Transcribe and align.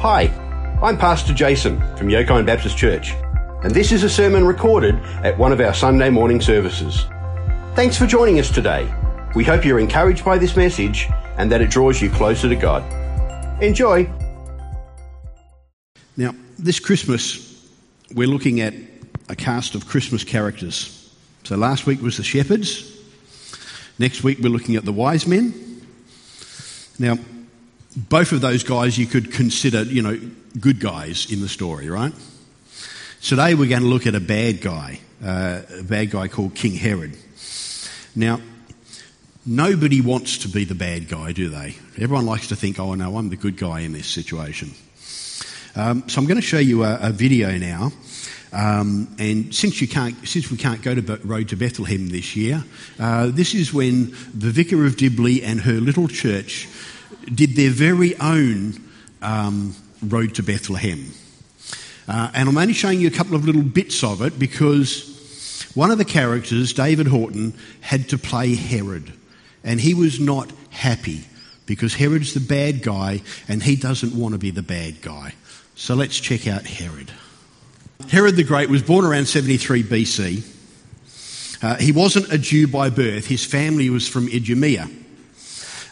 Hi, 0.00 0.28
I'm 0.82 0.96
Pastor 0.96 1.34
Jason 1.34 1.78
from 1.94 2.08
Yokine 2.08 2.46
Baptist 2.46 2.74
Church, 2.78 3.12
and 3.62 3.74
this 3.74 3.92
is 3.92 4.02
a 4.02 4.08
sermon 4.08 4.46
recorded 4.46 4.94
at 5.22 5.36
one 5.36 5.52
of 5.52 5.60
our 5.60 5.74
Sunday 5.74 6.08
morning 6.08 6.40
services. 6.40 7.04
Thanks 7.74 7.98
for 7.98 8.06
joining 8.06 8.38
us 8.38 8.50
today. 8.50 8.90
We 9.34 9.44
hope 9.44 9.62
you're 9.62 9.78
encouraged 9.78 10.24
by 10.24 10.38
this 10.38 10.56
message 10.56 11.06
and 11.36 11.52
that 11.52 11.60
it 11.60 11.68
draws 11.68 12.00
you 12.00 12.08
closer 12.08 12.48
to 12.48 12.56
God. 12.56 12.82
Enjoy. 13.62 14.10
Now, 16.16 16.34
this 16.58 16.80
Christmas, 16.80 17.68
we're 18.14 18.26
looking 18.26 18.62
at 18.62 18.72
a 19.28 19.36
cast 19.36 19.74
of 19.74 19.86
Christmas 19.86 20.24
characters. 20.24 21.14
So 21.44 21.58
last 21.58 21.84
week 21.84 22.00
was 22.00 22.16
the 22.16 22.22
shepherds. 22.22 22.90
Next 23.98 24.24
week, 24.24 24.38
we're 24.38 24.48
looking 24.48 24.76
at 24.76 24.86
the 24.86 24.94
wise 24.94 25.26
men. 25.26 25.52
Now, 26.98 27.18
both 27.96 28.32
of 28.32 28.40
those 28.40 28.62
guys 28.62 28.98
you 28.98 29.06
could 29.06 29.32
consider, 29.32 29.82
you 29.82 30.02
know, 30.02 30.18
good 30.58 30.80
guys 30.80 31.30
in 31.30 31.40
the 31.40 31.48
story, 31.48 31.88
right? 31.88 32.12
Today 33.22 33.54
we're 33.54 33.68
going 33.68 33.82
to 33.82 33.88
look 33.88 34.06
at 34.06 34.14
a 34.14 34.20
bad 34.20 34.60
guy, 34.60 35.00
uh, 35.24 35.62
a 35.80 35.82
bad 35.82 36.10
guy 36.10 36.28
called 36.28 36.54
King 36.54 36.74
Herod. 36.74 37.16
Now, 38.14 38.40
nobody 39.44 40.00
wants 40.00 40.38
to 40.38 40.48
be 40.48 40.64
the 40.64 40.74
bad 40.74 41.08
guy, 41.08 41.32
do 41.32 41.48
they? 41.48 41.76
Everyone 41.98 42.26
likes 42.26 42.48
to 42.48 42.56
think, 42.56 42.78
oh 42.78 42.94
no, 42.94 43.16
I'm 43.16 43.28
the 43.28 43.36
good 43.36 43.56
guy 43.56 43.80
in 43.80 43.92
this 43.92 44.06
situation. 44.06 44.70
Um, 45.76 46.08
so 46.08 46.20
I'm 46.20 46.26
going 46.26 46.40
to 46.40 46.46
show 46.46 46.58
you 46.58 46.84
a, 46.84 46.98
a 47.00 47.10
video 47.10 47.56
now. 47.58 47.92
Um, 48.52 49.14
and 49.18 49.54
since 49.54 49.80
you 49.80 49.86
can't, 49.86 50.16
since 50.26 50.50
we 50.50 50.56
can't 50.56 50.82
go 50.82 50.94
to 50.94 51.02
Be- 51.02 51.22
Road 51.24 51.48
to 51.50 51.56
Bethlehem 51.56 52.08
this 52.08 52.34
year, 52.34 52.64
uh, 52.98 53.28
this 53.28 53.54
is 53.54 53.72
when 53.72 54.10
the 54.34 54.50
Vicar 54.50 54.84
of 54.86 54.96
Dibley 54.96 55.42
and 55.42 55.60
her 55.60 55.74
little 55.74 56.08
church 56.08 56.68
did 57.26 57.56
their 57.56 57.70
very 57.70 58.16
own 58.18 58.74
um, 59.22 59.74
Road 60.02 60.34
to 60.36 60.42
Bethlehem. 60.42 61.12
Uh, 62.08 62.30
and 62.34 62.48
I'm 62.48 62.58
only 62.58 62.72
showing 62.72 63.00
you 63.00 63.08
a 63.08 63.12
couple 63.12 63.36
of 63.36 63.44
little 63.44 63.62
bits 63.62 64.02
of 64.02 64.22
it 64.22 64.38
because 64.38 65.70
one 65.74 65.90
of 65.90 65.98
the 65.98 66.04
characters, 66.04 66.72
David 66.72 67.06
Horton, 67.06 67.54
had 67.80 68.08
to 68.08 68.18
play 68.18 68.54
Herod. 68.54 69.12
And 69.62 69.80
he 69.80 69.94
was 69.94 70.18
not 70.18 70.50
happy 70.70 71.24
because 71.66 71.94
Herod's 71.94 72.34
the 72.34 72.40
bad 72.40 72.82
guy 72.82 73.22
and 73.46 73.62
he 73.62 73.76
doesn't 73.76 74.14
want 74.14 74.32
to 74.32 74.38
be 74.38 74.50
the 74.50 74.62
bad 74.62 75.02
guy. 75.02 75.34
So 75.76 75.94
let's 75.94 76.18
check 76.18 76.48
out 76.48 76.66
Herod. 76.66 77.12
Herod 78.08 78.36
the 78.36 78.44
Great 78.44 78.70
was 78.70 78.82
born 78.82 79.04
around 79.04 79.26
73 79.26 79.84
BC. 79.84 80.56
Uh, 81.62 81.76
he 81.76 81.92
wasn't 81.92 82.32
a 82.32 82.38
Jew 82.38 82.66
by 82.66 82.90
birth, 82.90 83.26
his 83.26 83.44
family 83.44 83.90
was 83.90 84.08
from 84.08 84.26
Idumea. 84.26 84.88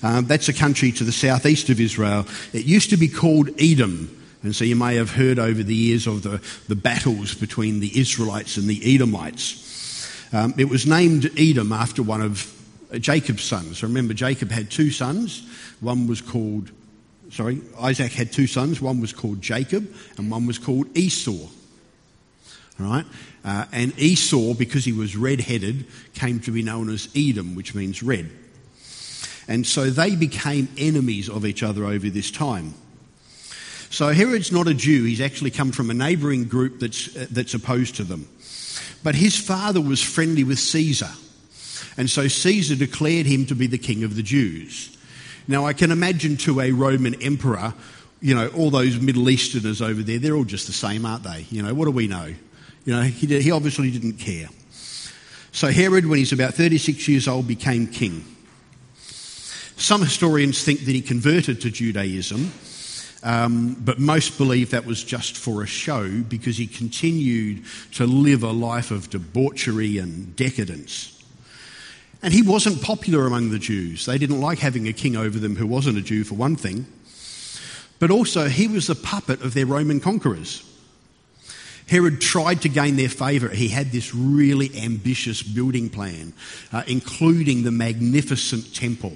Um, 0.02 0.26
that's 0.26 0.48
a 0.48 0.52
country 0.52 0.92
to 0.92 1.04
the 1.04 1.12
southeast 1.12 1.70
of 1.70 1.80
Israel. 1.80 2.26
It 2.52 2.64
used 2.64 2.90
to 2.90 2.96
be 2.96 3.08
called 3.08 3.50
Edom. 3.60 4.14
And 4.42 4.54
so 4.54 4.64
you 4.64 4.76
may 4.76 4.94
have 4.96 5.10
heard 5.10 5.38
over 5.38 5.62
the 5.62 5.74
years 5.74 6.06
of 6.06 6.22
the, 6.22 6.40
the 6.68 6.76
battles 6.76 7.34
between 7.34 7.80
the 7.80 7.98
Israelites 7.98 8.56
and 8.56 8.68
the 8.68 8.94
Edomites. 8.94 9.64
Um, 10.32 10.54
it 10.56 10.68
was 10.68 10.86
named 10.86 11.30
Edom 11.36 11.72
after 11.72 12.02
one 12.02 12.20
of 12.20 12.54
Jacob's 13.00 13.42
sons. 13.42 13.78
So 13.78 13.86
remember, 13.86 14.14
Jacob 14.14 14.50
had 14.50 14.70
two 14.70 14.90
sons. 14.90 15.46
One 15.80 16.06
was 16.06 16.20
called, 16.20 16.70
sorry, 17.30 17.60
Isaac 17.80 18.12
had 18.12 18.32
two 18.32 18.46
sons. 18.46 18.80
One 18.80 19.00
was 19.00 19.12
called 19.12 19.42
Jacob 19.42 19.92
and 20.16 20.30
one 20.30 20.46
was 20.46 20.58
called 20.58 20.96
Esau. 20.96 21.48
All 22.80 22.86
right? 22.86 23.04
Uh, 23.44 23.64
and 23.72 23.98
Esau, 23.98 24.54
because 24.54 24.84
he 24.84 24.92
was 24.92 25.16
red 25.16 25.40
headed, 25.40 25.86
came 26.14 26.38
to 26.40 26.52
be 26.52 26.62
known 26.62 26.88
as 26.90 27.08
Edom, 27.16 27.56
which 27.56 27.74
means 27.74 28.02
red. 28.02 28.30
And 29.48 29.66
so 29.66 29.88
they 29.88 30.14
became 30.14 30.68
enemies 30.76 31.28
of 31.28 31.46
each 31.46 31.62
other 31.62 31.86
over 31.86 32.10
this 32.10 32.30
time. 32.30 32.74
So 33.90 34.08
Herod's 34.08 34.52
not 34.52 34.68
a 34.68 34.74
Jew, 34.74 35.04
he's 35.04 35.22
actually 35.22 35.50
come 35.50 35.72
from 35.72 35.90
a 35.90 35.94
neighbouring 35.94 36.44
group 36.44 36.78
that's, 36.78 37.16
uh, 37.16 37.26
that's 37.30 37.54
opposed 37.54 37.96
to 37.96 38.04
them. 38.04 38.28
But 39.02 39.14
his 39.14 39.36
father 39.36 39.80
was 39.80 40.02
friendly 40.02 40.44
with 40.44 40.58
Caesar. 40.58 41.10
And 41.96 42.10
so 42.10 42.28
Caesar 42.28 42.76
declared 42.76 43.26
him 43.26 43.46
to 43.46 43.54
be 43.54 43.66
the 43.66 43.78
king 43.78 44.04
of 44.04 44.14
the 44.14 44.22
Jews. 44.22 44.96
Now, 45.48 45.64
I 45.64 45.72
can 45.72 45.90
imagine 45.90 46.36
to 46.38 46.60
a 46.60 46.72
Roman 46.72 47.20
emperor, 47.22 47.72
you 48.20 48.34
know, 48.34 48.48
all 48.48 48.70
those 48.70 49.00
Middle 49.00 49.30
Easterners 49.30 49.80
over 49.80 50.02
there, 50.02 50.18
they're 50.18 50.36
all 50.36 50.44
just 50.44 50.66
the 50.66 50.72
same, 50.74 51.06
aren't 51.06 51.24
they? 51.24 51.46
You 51.50 51.62
know, 51.62 51.72
what 51.72 51.86
do 51.86 51.90
we 51.90 52.06
know? 52.06 52.34
You 52.84 52.92
know, 52.92 53.02
he, 53.02 53.26
did, 53.26 53.42
he 53.42 53.50
obviously 53.50 53.90
didn't 53.90 54.18
care. 54.18 54.48
So 55.52 55.68
Herod, 55.68 56.04
when 56.04 56.18
he's 56.18 56.32
about 56.32 56.54
36 56.54 57.08
years 57.08 57.26
old, 57.26 57.48
became 57.48 57.86
king. 57.86 58.24
Some 59.78 60.00
historians 60.00 60.64
think 60.64 60.80
that 60.80 60.92
he 60.92 61.00
converted 61.00 61.60
to 61.60 61.70
Judaism, 61.70 62.50
um, 63.22 63.76
but 63.78 64.00
most 64.00 64.36
believe 64.36 64.70
that 64.70 64.84
was 64.84 65.04
just 65.04 65.36
for 65.36 65.62
a 65.62 65.68
show 65.68 66.20
because 66.22 66.56
he 66.56 66.66
continued 66.66 67.62
to 67.92 68.04
live 68.04 68.42
a 68.42 68.50
life 68.50 68.90
of 68.90 69.08
debauchery 69.08 69.98
and 69.98 70.34
decadence. 70.34 71.22
And 72.22 72.34
he 72.34 72.42
wasn't 72.42 72.82
popular 72.82 73.24
among 73.24 73.50
the 73.50 73.60
Jews. 73.60 74.04
They 74.04 74.18
didn't 74.18 74.40
like 74.40 74.58
having 74.58 74.88
a 74.88 74.92
king 74.92 75.16
over 75.16 75.38
them 75.38 75.54
who 75.54 75.66
wasn't 75.68 75.96
a 75.96 76.02
Jew, 76.02 76.24
for 76.24 76.34
one 76.34 76.56
thing. 76.56 76.84
But 78.00 78.10
also, 78.10 78.48
he 78.48 78.66
was 78.66 78.88
the 78.88 78.96
puppet 78.96 79.42
of 79.42 79.54
their 79.54 79.66
Roman 79.66 80.00
conquerors. 80.00 80.64
Herod 81.88 82.20
tried 82.20 82.62
to 82.62 82.68
gain 82.68 82.96
their 82.96 83.08
favour. 83.08 83.48
He 83.48 83.68
had 83.68 83.92
this 83.92 84.12
really 84.12 84.76
ambitious 84.76 85.40
building 85.40 85.88
plan, 85.88 86.32
uh, 86.72 86.82
including 86.88 87.62
the 87.62 87.70
magnificent 87.70 88.74
temple 88.74 89.14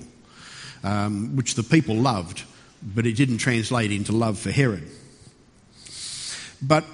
um, 0.82 1.37
which 1.37 1.54
the 1.54 1.62
people 1.62 1.94
loved, 1.94 2.43
but 2.82 3.06
it 3.06 3.12
didn't 3.12 3.38
translate 3.38 3.93
into 3.93 4.12
love 4.12 4.38
for 4.38 4.50
Herod. 4.50 4.88
But 6.60 6.84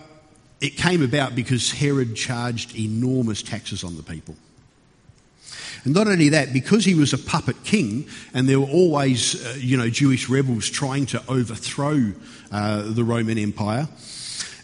it 0.61 0.77
came 0.77 1.03
about 1.03 1.35
because 1.35 1.71
Herod 1.71 2.17
charged 2.17 2.77
enormous 2.77 3.43
taxes 3.43 3.85
on 3.85 3.97
the 3.97 4.03
people. 4.03 4.35
And 5.85 5.95
not 5.95 6.09
only 6.09 6.31
that, 6.31 6.53
because 6.53 6.85
he 6.85 6.95
was 6.95 7.13
a 7.13 7.19
puppet 7.19 7.63
king, 7.65 8.09
and 8.35 8.49
there 8.49 8.59
were 8.59 8.67
always, 8.67 9.45
uh, 9.45 9.55
you 9.59 9.77
know, 9.77 9.89
Jewish 9.89 10.29
rebels 10.29 10.69
trying 10.69 11.07
to 11.07 11.23
overthrow 11.29 12.13
uh, 12.51 12.83
the 12.83 13.05
Roman 13.05 13.39
Empire, 13.39 13.89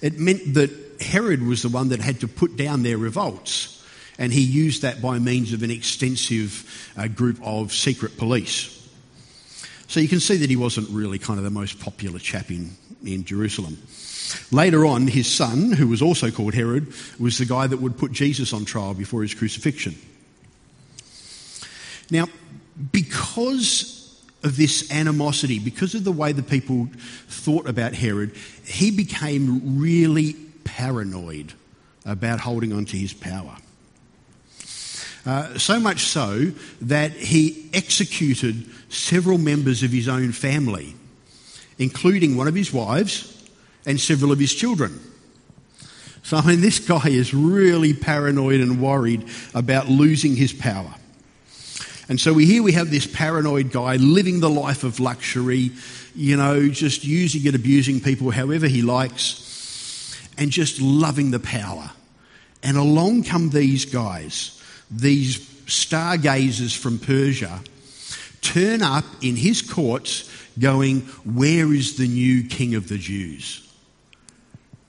it 0.02 0.18
meant 0.18 0.54
that 0.54 0.70
Herod 1.00 1.42
was 1.42 1.62
the 1.62 1.68
one 1.68 1.90
that 1.90 2.00
had 2.00 2.20
to 2.20 2.28
put 2.28 2.56
down 2.56 2.82
their 2.82 2.98
revolts. 2.98 3.84
And 4.18 4.32
he 4.32 4.42
used 4.42 4.82
that 4.82 5.00
by 5.00 5.18
means 5.18 5.52
of 5.52 5.62
an 5.62 5.70
extensive 5.70 6.92
uh, 6.96 7.08
group 7.08 7.38
of 7.42 7.72
secret 7.72 8.16
police. 8.16 8.83
So 9.94 10.00
you 10.00 10.08
can 10.08 10.18
see 10.18 10.38
that 10.38 10.50
he 10.50 10.56
wasn't 10.56 10.90
really 10.90 11.20
kind 11.20 11.38
of 11.38 11.44
the 11.44 11.52
most 11.52 11.78
popular 11.78 12.18
chap 12.18 12.50
in, 12.50 12.72
in 13.06 13.24
Jerusalem. 13.24 13.78
Later 14.50 14.84
on, 14.84 15.06
his 15.06 15.32
son, 15.32 15.70
who 15.70 15.86
was 15.86 16.02
also 16.02 16.32
called 16.32 16.52
Herod, 16.52 16.92
was 17.20 17.38
the 17.38 17.44
guy 17.44 17.68
that 17.68 17.76
would 17.76 17.96
put 17.96 18.10
Jesus 18.10 18.52
on 18.52 18.64
trial 18.64 18.94
before 18.94 19.22
his 19.22 19.34
crucifixion. 19.34 19.94
Now, 22.10 22.26
because 22.90 24.20
of 24.42 24.56
this 24.56 24.90
animosity, 24.90 25.60
because 25.60 25.94
of 25.94 26.02
the 26.02 26.10
way 26.10 26.32
the 26.32 26.42
people 26.42 26.88
thought 27.28 27.68
about 27.68 27.94
Herod, 27.94 28.34
he 28.64 28.90
became 28.90 29.78
really 29.78 30.34
paranoid 30.64 31.52
about 32.04 32.40
holding 32.40 32.72
on 32.72 32.84
to 32.86 32.96
his 32.96 33.12
power. 33.12 33.54
Uh, 35.26 35.56
so 35.56 35.80
much 35.80 36.00
so 36.00 36.52
that 36.82 37.12
he 37.12 37.70
executed 37.72 38.66
several 38.90 39.38
members 39.38 39.82
of 39.82 39.90
his 39.90 40.06
own 40.06 40.32
family, 40.32 40.94
including 41.78 42.36
one 42.36 42.46
of 42.46 42.54
his 42.54 42.72
wives 42.72 43.30
and 43.86 43.98
several 43.98 44.32
of 44.32 44.38
his 44.38 44.54
children. 44.54 45.00
So, 46.22 46.36
I 46.36 46.46
mean, 46.46 46.60
this 46.60 46.78
guy 46.78 47.08
is 47.08 47.32
really 47.32 47.94
paranoid 47.94 48.60
and 48.60 48.80
worried 48.80 49.26
about 49.54 49.88
losing 49.88 50.36
his 50.36 50.52
power. 50.52 50.94
And 52.08 52.20
so 52.20 52.34
we 52.34 52.44
here 52.44 52.62
we 52.62 52.72
have 52.72 52.90
this 52.90 53.06
paranoid 53.06 53.72
guy 53.72 53.96
living 53.96 54.40
the 54.40 54.50
life 54.50 54.84
of 54.84 55.00
luxury, 55.00 55.70
you 56.14 56.36
know, 56.36 56.68
just 56.68 57.02
using 57.04 57.46
and 57.46 57.56
abusing 57.56 58.00
people 58.00 58.30
however 58.30 58.66
he 58.66 58.82
likes, 58.82 60.18
and 60.36 60.50
just 60.50 60.82
loving 60.82 61.30
the 61.30 61.40
power. 61.40 61.90
And 62.62 62.76
along 62.76 63.24
come 63.24 63.50
these 63.50 63.86
guys 63.86 64.53
these 64.94 65.38
stargazers 65.66 66.76
from 66.76 66.98
Persia 66.98 67.60
turn 68.40 68.82
up 68.82 69.04
in 69.22 69.36
his 69.36 69.62
courts 69.62 70.30
going, 70.58 71.00
Where 71.24 71.72
is 71.72 71.96
the 71.96 72.06
new 72.06 72.44
king 72.44 72.74
of 72.74 72.88
the 72.88 72.98
Jews? 72.98 73.60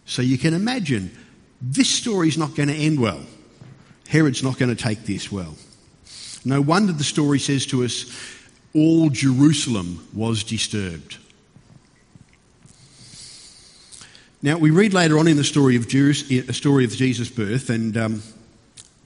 So 0.05 0.21
you 0.21 0.37
can 0.37 0.53
imagine 0.53 1.11
this 1.61 1.89
story's 1.89 2.37
not 2.37 2.55
going 2.55 2.69
to 2.69 2.75
end 2.75 2.99
well. 2.99 3.21
Herod's 4.07 4.43
not 4.43 4.59
going 4.59 4.75
to 4.75 4.81
take 4.81 5.05
this 5.05 5.31
well. 5.31 5.55
No 6.43 6.61
wonder 6.61 6.93
the 6.93 7.03
story 7.03 7.39
says 7.39 7.65
to 7.67 7.83
us, 7.83 8.05
all 8.75 9.09
Jerusalem 9.09 10.07
was 10.13 10.43
disturbed. 10.43 11.17
Now, 14.41 14.57
we 14.57 14.69
read 14.69 14.93
later 14.93 15.17
on 15.17 15.27
in 15.27 15.37
the 15.37 15.43
story 15.43 15.75
of, 15.75 15.87
a 15.87 16.53
story 16.53 16.85
of 16.85 16.91
Jesus' 16.91 17.29
birth, 17.29 17.71
and 17.71 17.97
um, 17.97 18.21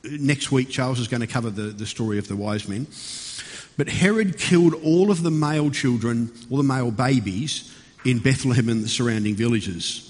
next 0.04 0.51
week, 0.51 0.69
Charles 0.69 1.00
is 1.00 1.07
going 1.07 1.22
to 1.22 1.28
cover 1.28 1.50
the, 1.50 1.63
the 1.63 1.86
story 1.86 2.18
of 2.18 2.28
the 2.28 2.36
wise 2.36 2.68
men. 2.68 2.88
But 3.78 3.88
Herod 3.88 4.38
killed 4.38 4.74
all 4.84 5.10
of 5.10 5.24
the 5.24 5.31
male 5.31 5.72
children, 5.72 6.31
all 6.50 6.57
the 6.57 6.63
male 6.63 6.92
babies, 6.92 7.74
in 8.06 8.19
Bethlehem 8.19 8.69
and 8.69 8.84
the 8.84 8.90
surrounding 8.90 9.36
villages. 9.36 10.06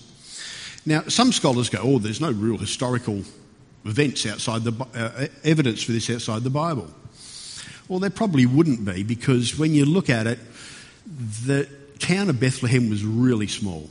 Now, 0.86 1.04
some 1.04 1.32
scholars 1.32 1.70
go, 1.70 1.80
oh, 1.82 2.00
there's 2.00 2.22
no 2.22 2.32
real 2.32 2.58
historical 2.58 3.24
events 3.86 4.26
outside 4.26 4.64
the 4.64 4.88
uh, 4.96 5.28
evidence 5.44 5.84
for 5.84 5.92
this 5.92 6.10
outside 6.10 6.44
the 6.44 6.50
Bible. 6.50 6.88
Well, 7.88 8.00
there 8.00 8.10
probably 8.10 8.46
wouldn't 8.46 8.86
be 8.86 9.04
because 9.04 9.58
when 9.58 9.74
you 9.74 9.86
look 9.86 10.10
at 10.10 10.28
it, 10.28 10.40
the 11.46 11.68
town 11.98 12.30
of 12.30 12.40
Bethlehem 12.40 12.90
was 12.90 13.04
really 13.04 13.48
small. 13.48 13.90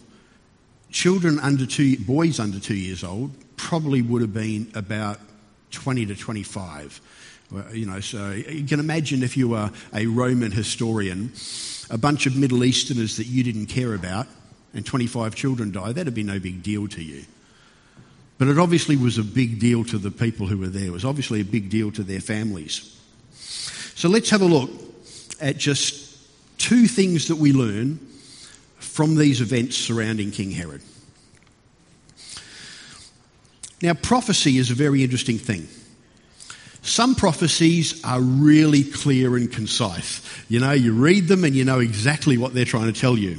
Children 0.90 1.38
under 1.40 1.66
two, 1.66 1.98
boys 1.98 2.40
under 2.40 2.58
two 2.58 2.76
years 2.76 3.04
old, 3.04 3.32
probably 3.56 4.02
would 4.02 4.22
have 4.22 4.32
been 4.32 4.70
about 4.74 5.18
20 5.70 6.06
to 6.06 6.16
25. 6.16 7.00
You 7.72 7.86
know, 7.86 8.00
so 8.00 8.30
you 8.32 8.66
can 8.66 8.78
imagine 8.78 9.22
if 9.22 9.36
you 9.36 9.48
were 9.48 9.70
a 9.94 10.06
Roman 10.06 10.50
historian, 10.50 11.32
a 11.90 11.96
bunch 11.96 12.26
of 12.26 12.36
Middle 12.36 12.62
Easterners 12.62 13.16
that 13.16 13.26
you 13.26 13.42
didn't 13.42 13.66
care 13.66 13.94
about, 13.94 14.26
and 14.74 14.84
25 14.84 15.34
children 15.34 15.72
die, 15.72 15.92
that'd 15.92 16.14
be 16.14 16.22
no 16.22 16.38
big 16.38 16.62
deal 16.62 16.86
to 16.88 17.02
you. 17.02 17.24
But 18.36 18.48
it 18.48 18.58
obviously 18.58 18.96
was 18.96 19.18
a 19.18 19.24
big 19.24 19.58
deal 19.58 19.84
to 19.86 19.98
the 19.98 20.10
people 20.10 20.46
who 20.46 20.58
were 20.58 20.68
there. 20.68 20.86
It 20.86 20.92
was 20.92 21.04
obviously 21.04 21.40
a 21.40 21.44
big 21.44 21.70
deal 21.70 21.90
to 21.92 22.02
their 22.02 22.20
families. 22.20 22.96
So 23.32 24.08
let's 24.08 24.30
have 24.30 24.42
a 24.42 24.46
look 24.46 24.70
at 25.40 25.56
just 25.56 26.18
two 26.58 26.86
things 26.86 27.28
that 27.28 27.36
we 27.36 27.52
learn 27.52 27.98
from 28.76 29.16
these 29.16 29.40
events 29.40 29.76
surrounding 29.76 30.30
King 30.30 30.50
Herod. 30.50 30.82
Now, 33.80 33.94
prophecy 33.94 34.58
is 34.58 34.70
a 34.70 34.74
very 34.74 35.02
interesting 35.04 35.38
thing. 35.38 35.68
Some 36.82 37.14
prophecies 37.14 38.02
are 38.04 38.20
really 38.20 38.84
clear 38.84 39.36
and 39.36 39.50
concise. 39.50 40.22
You 40.48 40.60
know, 40.60 40.72
you 40.72 40.94
read 40.94 41.28
them 41.28 41.44
and 41.44 41.54
you 41.54 41.64
know 41.64 41.80
exactly 41.80 42.38
what 42.38 42.54
they're 42.54 42.64
trying 42.64 42.92
to 42.92 42.98
tell 42.98 43.16
you. 43.18 43.38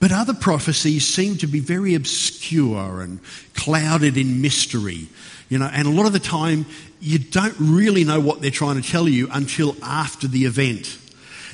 But 0.00 0.12
other 0.12 0.34
prophecies 0.34 1.06
seem 1.06 1.38
to 1.38 1.46
be 1.46 1.60
very 1.60 1.94
obscure 1.94 3.02
and 3.02 3.20
clouded 3.54 4.16
in 4.16 4.40
mystery. 4.40 5.08
You 5.48 5.58
know, 5.58 5.68
and 5.72 5.88
a 5.88 5.90
lot 5.90 6.06
of 6.06 6.12
the 6.12 6.20
time 6.20 6.66
you 7.00 7.18
don't 7.18 7.56
really 7.58 8.04
know 8.04 8.20
what 8.20 8.40
they're 8.40 8.50
trying 8.50 8.80
to 8.80 8.88
tell 8.88 9.08
you 9.08 9.28
until 9.32 9.76
after 9.82 10.28
the 10.28 10.44
event. 10.44 10.98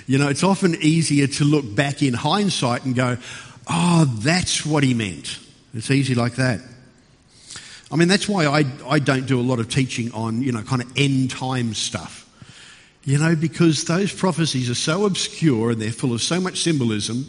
You 0.06 0.19
know, 0.19 0.29
it's 0.29 0.44
often 0.44 0.75
easier 0.76 1.26
to 1.26 1.44
look 1.44 1.75
back 1.75 2.02
in 2.02 2.12
hindsight 2.12 2.85
and 2.85 2.94
go, 2.94 3.17
oh, 3.67 4.05
that's 4.19 4.67
what 4.67 4.82
he 4.82 4.93
meant. 4.93 5.38
It's 5.73 5.91
easy 5.91 6.14
like 6.14 6.35
that. 6.35 6.61
I 7.91 7.97
mean, 7.97 8.09
that's 8.09 8.29
why 8.29 8.47
I, 8.47 8.65
I 8.89 8.99
don't 8.99 9.27
do 9.27 9.41
a 9.41 9.43
lot 9.43 9.61
of 9.61 9.69
teaching 9.69 10.13
on, 10.13 10.43
you 10.43 10.53
know, 10.53 10.63
kind 10.63 10.83
of 10.83 10.91
end 10.97 11.31
time 11.31 11.75
stuff. 11.75 12.23
You 13.05 13.19
know, 13.19 13.37
because 13.37 13.85
those 13.85 14.13
prophecies 14.13 14.71
are 14.71 14.75
so 14.75 15.05
obscure 15.05 15.73
and 15.73 15.83
they're 15.83 15.93
full 15.93 16.15
of 16.15 16.23
so 16.23 16.41
much 16.41 16.63
symbolism 16.63 17.27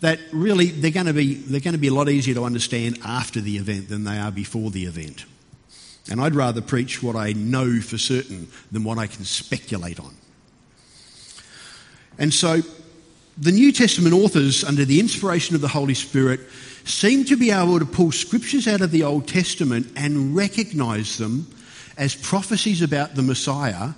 that 0.00 0.18
really 0.32 0.66
they're 0.66 0.90
going 0.90 1.06
to 1.06 1.12
be, 1.12 1.34
they're 1.34 1.60
going 1.60 1.74
to 1.74 1.78
be 1.78 1.88
a 1.88 1.94
lot 1.94 2.08
easier 2.08 2.34
to 2.34 2.44
understand 2.44 2.98
after 3.04 3.40
the 3.40 3.56
event 3.58 3.88
than 3.88 4.04
they 4.04 4.18
are 4.18 4.32
before 4.32 4.70
the 4.70 4.86
event. 4.86 5.24
And 6.10 6.20
I'd 6.20 6.34
rather 6.34 6.60
preach 6.60 7.02
what 7.02 7.16
I 7.16 7.32
know 7.32 7.80
for 7.80 7.98
certain 7.98 8.48
than 8.72 8.82
what 8.82 8.98
I 8.98 9.06
can 9.06 9.24
speculate 9.24 10.00
on. 10.00 10.14
And 12.18 12.34
so 12.34 12.62
the 13.40 13.52
New 13.52 13.72
Testament 13.72 14.14
authors, 14.14 14.64
under 14.64 14.84
the 14.84 15.00
inspiration 15.00 15.54
of 15.54 15.60
the 15.60 15.68
Holy 15.68 15.94
Spirit, 15.94 16.40
seem 16.84 17.24
to 17.26 17.36
be 17.36 17.50
able 17.50 17.78
to 17.78 17.84
pull 17.84 18.10
scriptures 18.10 18.66
out 18.66 18.80
of 18.80 18.90
the 18.90 19.04
Old 19.04 19.28
Testament 19.28 19.92
and 19.96 20.34
recognize 20.34 21.18
them 21.18 21.46
as 21.96 22.14
prophecies 22.14 22.82
about 22.82 23.14
the 23.14 23.22
Messiah 23.22 23.90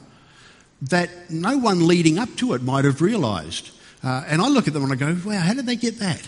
that 0.82 1.30
no 1.30 1.58
one 1.58 1.86
leading 1.86 2.18
up 2.18 2.34
to 2.36 2.54
it 2.54 2.62
might 2.62 2.84
have 2.84 3.00
realized. 3.00 3.70
Uh, 4.02 4.24
and 4.26 4.40
I 4.40 4.48
look 4.48 4.66
at 4.66 4.74
them 4.74 4.82
and 4.82 4.92
I 4.92 4.96
go, 4.96 5.16
wow, 5.24 5.40
how 5.40 5.54
did 5.54 5.66
they 5.66 5.76
get 5.76 5.98
that? 5.98 6.26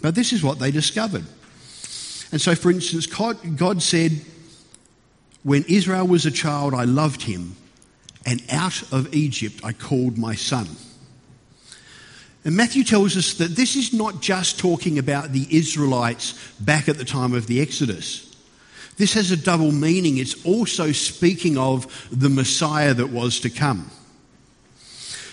But 0.00 0.14
this 0.14 0.32
is 0.32 0.42
what 0.42 0.58
they 0.58 0.70
discovered. 0.70 1.24
And 2.32 2.40
so, 2.40 2.54
for 2.54 2.70
instance, 2.70 3.06
God 3.06 3.82
said, 3.82 4.12
When 5.44 5.64
Israel 5.68 6.06
was 6.06 6.26
a 6.26 6.30
child, 6.30 6.74
I 6.74 6.84
loved 6.84 7.22
him 7.22 7.56
and 8.24 8.42
out 8.50 8.82
of 8.92 9.14
Egypt 9.14 9.60
I 9.62 9.72
called 9.72 10.18
my 10.18 10.34
son. 10.34 10.66
And 12.44 12.56
Matthew 12.56 12.82
tells 12.82 13.16
us 13.16 13.34
that 13.34 13.54
this 13.54 13.76
is 13.76 13.92
not 13.92 14.20
just 14.20 14.58
talking 14.58 14.98
about 14.98 15.32
the 15.32 15.46
Israelites 15.50 16.52
back 16.58 16.88
at 16.88 16.98
the 16.98 17.04
time 17.04 17.34
of 17.34 17.46
the 17.46 17.60
Exodus. 17.60 18.28
This 18.96 19.14
has 19.14 19.30
a 19.30 19.36
double 19.36 19.72
meaning. 19.72 20.18
It's 20.18 20.44
also 20.44 20.92
speaking 20.92 21.56
of 21.56 22.08
the 22.10 22.28
Messiah 22.28 22.94
that 22.94 23.10
was 23.10 23.40
to 23.40 23.50
come. 23.50 23.90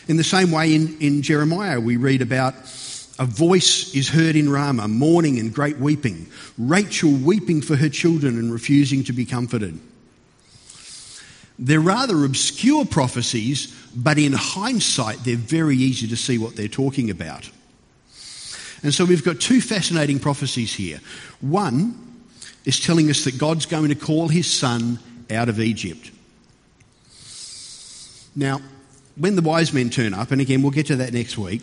In 0.08 0.18
the 0.18 0.24
same 0.24 0.52
way, 0.52 0.74
in, 0.74 0.98
in 1.00 1.22
Jeremiah, 1.22 1.80
we 1.80 1.98
read 1.98 2.22
about 2.22 2.56
a 3.20 3.26
voice 3.26 3.94
is 3.94 4.08
heard 4.08 4.36
in 4.36 4.50
Ramah, 4.50 4.88
mourning 4.88 5.40
and 5.40 5.54
great 5.54 5.78
weeping, 5.78 6.28
Rachel 6.58 7.12
weeping 7.12 7.62
for 7.62 7.76
her 7.76 7.90
children 7.90 8.40
and 8.40 8.52
refusing 8.52 9.04
to 9.04 9.14
be 9.14 9.26
comforted. 9.26 9.78
They're 11.62 11.82
rather 11.82 12.24
obscure 12.24 12.86
prophecies, 12.86 13.76
but 13.94 14.18
in 14.18 14.32
hindsight, 14.32 15.26
they're 15.26 15.36
very 15.36 15.76
easy 15.76 16.08
to 16.08 16.16
see 16.16 16.38
what 16.38 16.56
they're 16.56 16.70
talking 16.70 17.10
about. 17.10 17.50
And 18.82 18.94
so 18.94 19.04
we've 19.04 19.26
got 19.26 19.42
two 19.42 19.60
fascinating 19.60 20.20
prophecies 20.20 20.74
here. 20.74 21.02
One 21.42 22.24
is 22.64 22.80
telling 22.80 23.10
us 23.10 23.26
that 23.26 23.38
God's 23.38 23.66
going 23.66 23.90
to 23.90 23.96
call 23.96 24.30
his 24.30 24.52
son 24.52 25.00
out 25.30 25.50
of 25.50 25.60
Egypt. 25.60 26.12
Now, 28.38 28.62
when 29.18 29.36
the 29.36 29.42
wise 29.42 29.74
men 29.74 29.90
turn 29.90 30.14
up, 30.14 30.32
and 30.32 30.40
again, 30.40 30.62
we'll 30.62 30.72
get 30.72 30.88
to 30.88 30.96
that 30.96 31.12
next 31.12 31.38
week, 31.38 31.62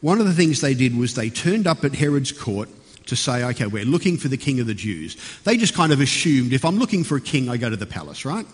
one 0.00 0.18
of 0.18 0.26
the 0.26 0.32
things 0.32 0.60
they 0.60 0.74
did 0.74 0.98
was 0.98 1.14
they 1.14 1.30
turned 1.30 1.68
up 1.68 1.84
at 1.84 1.94
Herod's 1.94 2.32
court 2.32 2.68
to 3.06 3.14
say, 3.14 3.44
okay, 3.44 3.66
we're 3.66 3.84
looking 3.84 4.16
for 4.16 4.26
the 4.26 4.36
king 4.36 4.58
of 4.58 4.66
the 4.66 4.74
Jews. 4.74 5.16
They 5.44 5.56
just 5.56 5.74
kind 5.74 5.92
of 5.92 6.00
assumed 6.00 6.52
if 6.52 6.64
I'm 6.64 6.78
looking 6.78 7.04
for 7.04 7.16
a 7.16 7.20
king, 7.20 7.48
I 7.48 7.56
go 7.58 7.70
to 7.70 7.76
the 7.76 7.86
palace, 7.86 8.24
right? 8.24 8.46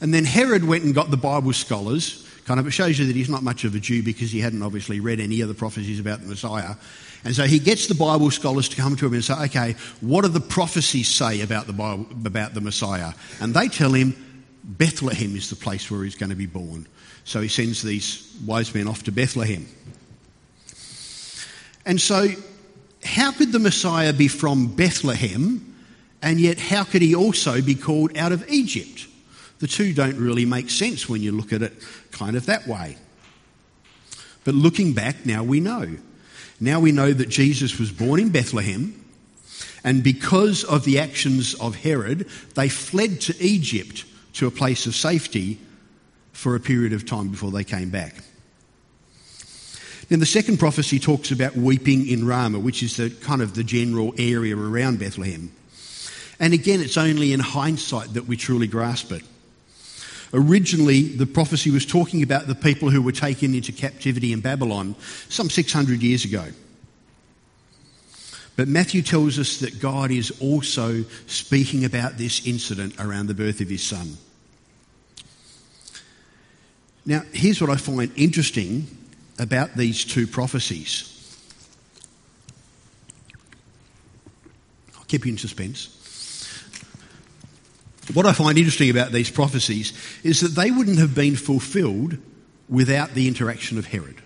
And 0.00 0.12
then 0.12 0.24
Herod 0.24 0.64
went 0.64 0.84
and 0.84 0.94
got 0.94 1.10
the 1.10 1.16
Bible 1.16 1.52
scholars. 1.52 2.26
Kind 2.44 2.60
of, 2.60 2.66
it 2.66 2.70
shows 2.70 2.98
you 2.98 3.06
that 3.06 3.16
he's 3.16 3.28
not 3.28 3.42
much 3.42 3.64
of 3.64 3.74
a 3.74 3.80
Jew 3.80 4.02
because 4.02 4.30
he 4.30 4.40
hadn't 4.40 4.62
obviously 4.62 5.00
read 5.00 5.20
any 5.20 5.40
of 5.40 5.48
the 5.48 5.54
prophecies 5.54 5.98
about 5.98 6.20
the 6.20 6.28
Messiah. 6.28 6.76
And 7.24 7.34
so 7.34 7.44
he 7.44 7.58
gets 7.58 7.88
the 7.88 7.94
Bible 7.94 8.30
scholars 8.30 8.68
to 8.68 8.76
come 8.76 8.94
to 8.96 9.06
him 9.06 9.14
and 9.14 9.24
say, 9.24 9.34
okay, 9.46 9.72
what 10.00 10.22
do 10.22 10.28
the 10.28 10.40
prophecies 10.40 11.08
say 11.08 11.40
about 11.40 11.66
the 11.66 11.72
Bible, 11.72 12.06
about 12.24 12.54
the 12.54 12.60
Messiah? 12.60 13.12
And 13.40 13.52
they 13.52 13.68
tell 13.68 13.92
him 13.92 14.14
Bethlehem 14.62 15.34
is 15.34 15.50
the 15.50 15.56
place 15.56 15.90
where 15.90 16.04
he's 16.04 16.14
going 16.14 16.30
to 16.30 16.36
be 16.36 16.46
born. 16.46 16.86
So 17.24 17.40
he 17.40 17.48
sends 17.48 17.82
these 17.82 18.32
wise 18.46 18.72
men 18.72 18.86
off 18.86 19.02
to 19.04 19.12
Bethlehem. 19.12 19.66
And 21.84 22.00
so, 22.00 22.28
how 23.04 23.32
could 23.32 23.52
the 23.52 23.58
Messiah 23.58 24.12
be 24.12 24.28
from 24.28 24.74
Bethlehem, 24.74 25.74
and 26.20 26.40
yet 26.40 26.58
how 26.58 26.82
could 26.84 27.02
he 27.02 27.14
also 27.14 27.62
be 27.62 27.74
called 27.76 28.16
out 28.16 28.32
of 28.32 28.48
Egypt? 28.50 29.06
The 29.58 29.66
two 29.66 29.94
don't 29.94 30.18
really 30.18 30.44
make 30.44 30.70
sense 30.70 31.08
when 31.08 31.22
you 31.22 31.32
look 31.32 31.52
at 31.52 31.62
it 31.62 31.72
kind 32.10 32.36
of 32.36 32.46
that 32.46 32.66
way. 32.66 32.96
But 34.44 34.54
looking 34.54 34.92
back, 34.92 35.26
now 35.26 35.42
we 35.42 35.60
know. 35.60 35.96
Now 36.60 36.80
we 36.80 36.92
know 36.92 37.12
that 37.12 37.28
Jesus 37.28 37.78
was 37.78 37.90
born 37.90 38.20
in 38.20 38.30
Bethlehem, 38.30 39.04
and 39.84 40.02
because 40.02 40.64
of 40.64 40.84
the 40.84 40.98
actions 40.98 41.54
of 41.54 41.76
Herod, 41.76 42.28
they 42.54 42.68
fled 42.68 43.20
to 43.22 43.36
Egypt 43.40 44.04
to 44.34 44.46
a 44.46 44.50
place 44.50 44.86
of 44.86 44.94
safety 44.94 45.58
for 46.32 46.54
a 46.54 46.60
period 46.60 46.92
of 46.92 47.06
time 47.06 47.28
before 47.28 47.50
they 47.50 47.64
came 47.64 47.90
back. 47.90 48.14
Then 50.08 50.20
the 50.20 50.26
second 50.26 50.58
prophecy 50.58 51.00
talks 51.00 51.30
about 51.30 51.56
weeping 51.56 52.06
in 52.06 52.26
Ramah, 52.26 52.60
which 52.60 52.82
is 52.82 52.96
the 52.96 53.10
kind 53.10 53.42
of 53.42 53.54
the 53.54 53.64
general 53.64 54.14
area 54.18 54.56
around 54.56 54.98
Bethlehem. 54.98 55.50
And 56.38 56.52
again, 56.52 56.80
it's 56.80 56.96
only 56.96 57.32
in 57.32 57.40
hindsight 57.40 58.14
that 58.14 58.26
we 58.26 58.36
truly 58.36 58.66
grasp 58.66 59.10
it. 59.10 59.22
Originally, 60.32 61.02
the 61.02 61.26
prophecy 61.26 61.70
was 61.70 61.86
talking 61.86 62.22
about 62.22 62.46
the 62.46 62.54
people 62.54 62.90
who 62.90 63.00
were 63.00 63.12
taken 63.12 63.54
into 63.54 63.72
captivity 63.72 64.32
in 64.32 64.40
Babylon 64.40 64.96
some 65.28 65.48
600 65.48 66.02
years 66.02 66.24
ago. 66.24 66.46
But 68.56 68.68
Matthew 68.68 69.02
tells 69.02 69.38
us 69.38 69.58
that 69.58 69.80
God 69.80 70.10
is 70.10 70.30
also 70.40 71.04
speaking 71.26 71.84
about 71.84 72.16
this 72.16 72.46
incident 72.46 72.94
around 72.98 73.26
the 73.26 73.34
birth 73.34 73.60
of 73.60 73.68
his 73.68 73.82
son. 73.82 74.16
Now, 77.04 77.22
here's 77.32 77.60
what 77.60 77.70
I 77.70 77.76
find 77.76 78.10
interesting 78.16 78.86
about 79.38 79.76
these 79.76 80.04
two 80.04 80.26
prophecies. 80.26 81.12
I'll 84.96 85.04
keep 85.04 85.24
you 85.24 85.32
in 85.32 85.38
suspense. 85.38 85.95
What 88.12 88.26
I 88.26 88.32
find 88.32 88.56
interesting 88.56 88.90
about 88.90 89.12
these 89.12 89.30
prophecies 89.30 89.92
is 90.22 90.40
that 90.40 90.60
they 90.60 90.70
wouldn't 90.70 90.98
have 90.98 91.14
been 91.14 91.36
fulfilled 91.36 92.18
without 92.68 93.14
the 93.14 93.28
interaction 93.28 93.78
of 93.78 93.86
Herod. 93.86 94.22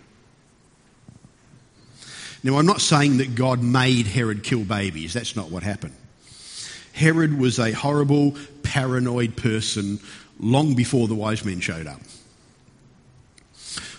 Now, 2.43 2.57
I'm 2.57 2.67
not 2.67 2.81
saying 2.81 3.19
that 3.19 3.35
God 3.35 3.63
made 3.63 4.07
Herod 4.07 4.43
kill 4.43 4.65
babies, 4.65 5.13
that's 5.13 5.37
not 5.37 5.51
what 5.51 5.63
happened. 5.63 5.95
Herod 6.93 7.39
was 7.39 7.59
a 7.59 7.73
horrible, 7.73 8.37
paranoid 8.63 9.37
person 9.37 10.01
long 10.39 10.75
before 10.75 11.07
the 11.09 11.15
wise 11.15 11.45
men 11.45 11.61
showed 11.61 11.87
up. 11.87 12.01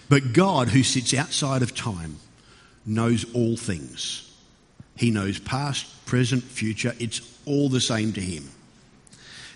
But 0.10 0.34
God, 0.34 0.70
who 0.70 0.84
sits 0.84 1.14
outside 1.14 1.62
of 1.62 1.74
time, 1.74 2.18
knows 2.86 3.26
all 3.34 3.56
things. 3.56 4.28
He 4.98 5.10
knows 5.10 5.40
past, 5.40 6.06
present, 6.06 6.44
future. 6.44 6.94
It's 7.00 7.22
all 7.46 7.70
the 7.70 7.80
same 7.80 8.12
to 8.14 8.22
him. 8.22 8.50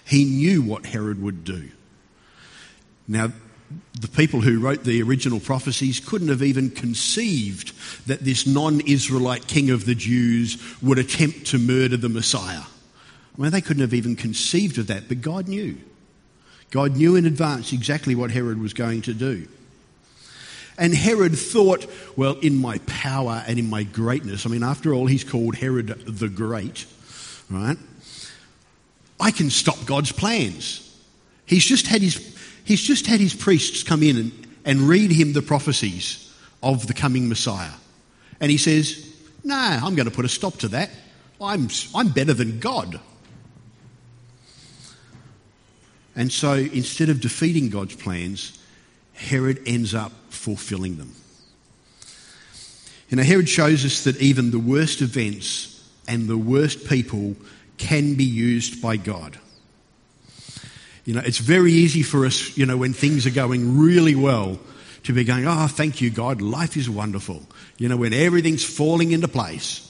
He 0.05 0.23
knew 0.23 0.61
what 0.61 0.85
Herod 0.85 1.21
would 1.21 1.43
do. 1.43 1.69
Now, 3.07 3.31
the 3.99 4.07
people 4.07 4.41
who 4.41 4.59
wrote 4.59 4.83
the 4.83 5.01
original 5.01 5.39
prophecies 5.39 5.99
couldn't 5.99 6.27
have 6.27 6.43
even 6.43 6.69
conceived 6.69 7.73
that 8.07 8.23
this 8.23 8.45
non 8.45 8.81
Israelite 8.81 9.47
king 9.47 9.71
of 9.71 9.85
the 9.85 9.95
Jews 9.95 10.61
would 10.81 10.99
attempt 10.99 11.47
to 11.47 11.57
murder 11.57 11.97
the 11.97 12.09
Messiah. 12.09 12.61
I 13.37 13.41
mean, 13.41 13.51
they 13.51 13.61
couldn't 13.61 13.81
have 13.81 13.93
even 13.93 14.15
conceived 14.15 14.77
of 14.77 14.87
that, 14.87 15.07
but 15.07 15.21
God 15.21 15.47
knew. 15.47 15.77
God 16.71 16.95
knew 16.95 17.15
in 17.15 17.25
advance 17.25 17.73
exactly 17.73 18.15
what 18.15 18.31
Herod 18.31 18.61
was 18.61 18.73
going 18.73 19.01
to 19.03 19.13
do. 19.13 19.47
And 20.77 20.93
Herod 20.93 21.37
thought, 21.37 21.85
well, 22.17 22.37
in 22.39 22.57
my 22.57 22.79
power 22.85 23.43
and 23.47 23.57
in 23.57 23.69
my 23.69 23.83
greatness, 23.83 24.45
I 24.45 24.49
mean, 24.49 24.63
after 24.63 24.93
all, 24.93 25.07
he's 25.07 25.23
called 25.23 25.55
Herod 25.55 25.87
the 26.05 26.27
Great, 26.27 26.85
right? 27.49 27.77
I 29.19 29.31
can 29.31 29.49
stop 29.49 29.85
God's 29.85 30.11
plans. 30.11 30.81
He's 31.45 31.65
just 31.65 31.87
had 31.87 32.01
his, 32.01 32.37
he's 32.63 32.81
just 32.81 33.07
had 33.07 33.19
his 33.19 33.33
priests 33.33 33.83
come 33.83 34.03
in 34.03 34.17
and, 34.17 34.47
and 34.65 34.79
read 34.81 35.11
him 35.11 35.33
the 35.33 35.41
prophecies 35.41 36.33
of 36.61 36.87
the 36.87 36.93
coming 36.93 37.29
Messiah. 37.29 37.73
And 38.39 38.51
he 38.51 38.57
says, 38.57 39.15
No, 39.43 39.55
nah, 39.55 39.85
I'm 39.85 39.95
going 39.95 40.09
to 40.09 40.15
put 40.15 40.25
a 40.25 40.29
stop 40.29 40.57
to 40.57 40.67
that. 40.69 40.89
I'm, 41.39 41.69
I'm 41.93 42.09
better 42.09 42.33
than 42.33 42.59
God. 42.59 42.99
And 46.15 46.31
so 46.31 46.53
instead 46.53 47.09
of 47.09 47.19
defeating 47.19 47.69
God's 47.69 47.95
plans, 47.95 48.57
Herod 49.13 49.61
ends 49.65 49.93
up 49.93 50.11
fulfilling 50.29 50.97
them. 50.97 51.13
You 53.09 53.17
know, 53.17 53.23
Herod 53.23 53.49
shows 53.49 53.85
us 53.85 54.03
that 54.05 54.17
even 54.17 54.51
the 54.51 54.59
worst 54.59 55.01
events 55.01 55.71
and 56.07 56.27
the 56.27 56.37
worst 56.37 56.87
people 56.87 57.35
can 57.77 58.15
be 58.15 58.23
used 58.23 58.81
by 58.81 58.97
God. 58.97 59.37
You 61.05 61.13
know, 61.13 61.21
it's 61.23 61.37
very 61.37 61.71
easy 61.71 62.01
for 62.01 62.25
us, 62.25 62.57
you 62.57 62.65
know, 62.65 62.77
when 62.77 62.93
things 62.93 63.27
are 63.27 63.31
going 63.31 63.77
really 63.77 64.15
well, 64.15 64.59
to 65.03 65.13
be 65.13 65.23
going, 65.23 65.45
oh, 65.47 65.67
thank 65.67 66.01
you, 66.01 66.09
God, 66.09 66.41
life 66.41 66.75
is 66.75 66.89
wonderful. 66.89 67.43
You 67.77 67.89
know, 67.89 67.97
when 67.97 68.11
everything's 68.11 68.63
falling 68.63 69.11
into 69.11 69.27
place. 69.27 69.81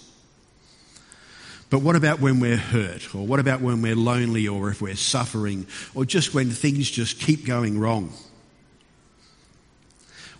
But 1.70 1.80
what 1.80 1.96
about 1.96 2.20
when 2.20 2.42
we're 2.42 2.58
hurt? 2.58 3.16
Or 3.16 3.26
what 3.26 3.40
about 3.40 3.62
when 3.62 3.82
we're 3.82 3.96
lonely 3.96 4.48
or 4.48 4.70
if 4.70 4.82
we're 4.82 4.96
suffering? 4.96 5.68
Or 5.94 6.04
just 6.04 6.34
when 6.34 6.50
things 6.52 6.92
just 6.92 7.20
keep 7.20 7.46
going 7.46 7.80
wrong? 7.80 8.12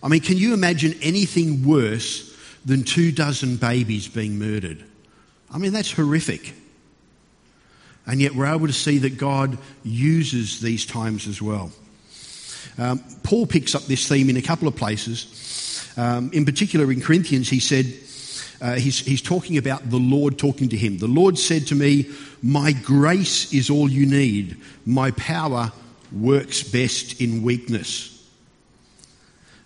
I 0.02 0.08
mean, 0.08 0.20
can 0.20 0.36
you 0.36 0.52
imagine 0.52 0.94
anything 1.00 1.66
worse 1.66 2.36
than 2.64 2.84
two 2.84 3.12
dozen 3.12 3.56
babies 3.56 4.08
being 4.08 4.38
murdered? 4.38 4.84
I 5.50 5.58
mean, 5.58 5.72
that's 5.72 5.90
horrific. 5.90 6.52
And 8.06 8.20
yet 8.20 8.34
we're 8.34 8.46
able 8.46 8.66
to 8.66 8.72
see 8.72 8.98
that 8.98 9.18
God 9.18 9.58
uses 9.82 10.60
these 10.60 10.86
times 10.86 11.26
as 11.26 11.42
well. 11.42 11.72
Um, 12.78 13.02
Paul 13.22 13.46
picks 13.46 13.74
up 13.74 13.82
this 13.82 14.08
theme 14.08 14.30
in 14.30 14.36
a 14.36 14.42
couple 14.42 14.68
of 14.68 14.76
places. 14.76 15.92
Um, 15.96 16.30
in 16.32 16.44
particular, 16.44 16.92
in 16.92 17.00
Corinthians, 17.00 17.48
he 17.48 17.58
said, 17.58 17.86
uh, 18.60 18.74
he's, 18.74 19.00
he's 19.00 19.22
talking 19.22 19.58
about 19.58 19.90
the 19.90 19.98
Lord 19.98 20.38
talking 20.38 20.68
to 20.68 20.76
him. 20.76 20.98
The 20.98 21.06
Lord 21.06 21.38
said 21.38 21.66
to 21.68 21.74
me, 21.74 22.10
My 22.42 22.72
grace 22.72 23.52
is 23.52 23.70
all 23.70 23.90
you 23.90 24.06
need. 24.06 24.56
My 24.84 25.10
power 25.12 25.72
works 26.12 26.62
best 26.62 27.20
in 27.20 27.42
weakness. 27.42 28.12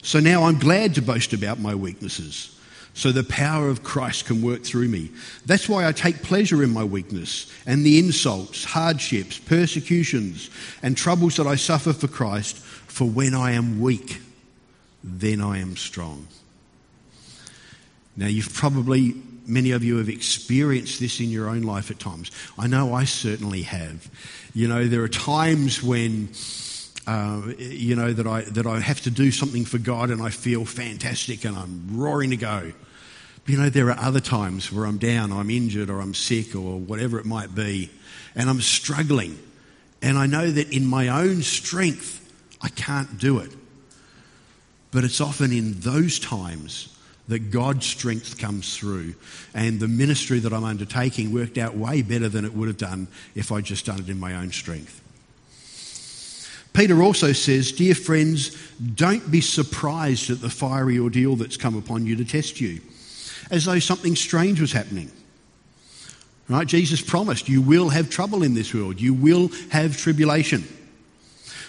So 0.02 0.18
now 0.18 0.44
I'm 0.44 0.58
glad 0.58 0.94
to 0.94 1.02
boast 1.02 1.32
about 1.32 1.60
my 1.60 1.74
weaknesses 1.74 2.59
so 2.94 3.12
the 3.12 3.22
power 3.22 3.68
of 3.68 3.82
Christ 3.82 4.26
can 4.26 4.42
work 4.42 4.62
through 4.62 4.88
me. 4.88 5.10
That's 5.46 5.68
why 5.68 5.86
I 5.86 5.92
take 5.92 6.22
pleasure 6.22 6.62
in 6.62 6.70
my 6.70 6.84
weakness 6.84 7.52
and 7.66 7.84
the 7.84 7.98
insults, 7.98 8.64
hardships, 8.64 9.38
persecutions, 9.38 10.50
and 10.82 10.96
troubles 10.96 11.36
that 11.36 11.46
I 11.46 11.54
suffer 11.54 11.92
for 11.92 12.08
Christ, 12.08 12.56
for 12.58 13.08
when 13.08 13.34
I 13.34 13.52
am 13.52 13.80
weak, 13.80 14.20
then 15.04 15.40
I 15.40 15.58
am 15.58 15.76
strong. 15.76 16.26
Now, 18.16 18.26
you've 18.26 18.52
probably, 18.52 19.14
many 19.46 19.70
of 19.70 19.82
you 19.84 19.96
have 19.96 20.08
experienced 20.08 21.00
this 21.00 21.20
in 21.20 21.30
your 21.30 21.48
own 21.48 21.62
life 21.62 21.90
at 21.90 21.98
times. 21.98 22.30
I 22.58 22.66
know 22.66 22.92
I 22.92 23.04
certainly 23.04 23.62
have. 23.62 24.10
You 24.52 24.68
know, 24.68 24.86
there 24.86 25.02
are 25.02 25.08
times 25.08 25.82
when 25.82 26.28
uh, 27.06 27.42
you 27.58 27.96
know, 27.96 28.12
that 28.12 28.26
I, 28.26 28.42
that 28.42 28.66
I 28.66 28.80
have 28.80 29.00
to 29.02 29.10
do 29.10 29.30
something 29.30 29.64
for 29.64 29.78
God 29.78 30.10
and 30.10 30.22
I 30.22 30.30
feel 30.30 30.64
fantastic 30.64 31.44
and 31.44 31.56
I'm 31.56 31.88
roaring 31.92 32.30
to 32.30 32.36
go. 32.36 32.72
But, 33.44 33.52
you 33.52 33.58
know, 33.58 33.70
there 33.70 33.90
are 33.90 33.98
other 33.98 34.20
times 34.20 34.72
where 34.72 34.84
I'm 34.84 34.98
down, 34.98 35.32
I'm 35.32 35.50
injured, 35.50 35.90
or 35.90 36.00
I'm 36.00 36.14
sick, 36.14 36.54
or 36.54 36.78
whatever 36.78 37.18
it 37.18 37.24
might 37.24 37.54
be, 37.54 37.90
and 38.34 38.50
I'm 38.50 38.60
struggling. 38.60 39.38
And 40.02 40.18
I 40.18 40.26
know 40.26 40.50
that 40.50 40.72
in 40.72 40.86
my 40.86 41.08
own 41.08 41.42
strength, 41.42 42.18
I 42.60 42.68
can't 42.68 43.18
do 43.18 43.38
it. 43.38 43.50
But 44.90 45.04
it's 45.04 45.20
often 45.20 45.52
in 45.52 45.80
those 45.80 46.18
times 46.18 46.96
that 47.28 47.50
God's 47.50 47.86
strength 47.86 48.38
comes 48.38 48.76
through. 48.76 49.14
And 49.54 49.78
the 49.78 49.88
ministry 49.88 50.40
that 50.40 50.52
I'm 50.52 50.64
undertaking 50.64 51.32
worked 51.32 51.58
out 51.58 51.76
way 51.76 52.02
better 52.02 52.28
than 52.28 52.44
it 52.44 52.52
would 52.52 52.68
have 52.68 52.76
done 52.76 53.06
if 53.34 53.52
I'd 53.52 53.64
just 53.64 53.86
done 53.86 54.00
it 54.00 54.08
in 54.08 54.18
my 54.18 54.34
own 54.34 54.50
strength. 54.50 54.99
Peter 56.72 57.02
also 57.02 57.32
says, 57.32 57.72
Dear 57.72 57.94
friends, 57.94 58.56
don't 58.94 59.30
be 59.30 59.40
surprised 59.40 60.30
at 60.30 60.40
the 60.40 60.50
fiery 60.50 60.98
ordeal 60.98 61.36
that's 61.36 61.56
come 61.56 61.76
upon 61.76 62.06
you 62.06 62.16
to 62.16 62.24
test 62.24 62.60
you, 62.60 62.80
as 63.50 63.64
though 63.64 63.78
something 63.78 64.14
strange 64.14 64.60
was 64.60 64.72
happening. 64.72 65.10
Right? 66.48 66.66
Jesus 66.66 67.00
promised, 67.00 67.48
You 67.48 67.62
will 67.62 67.88
have 67.88 68.10
trouble 68.10 68.42
in 68.42 68.54
this 68.54 68.72
world, 68.72 69.00
you 69.00 69.14
will 69.14 69.50
have 69.70 69.96
tribulation. 69.96 70.64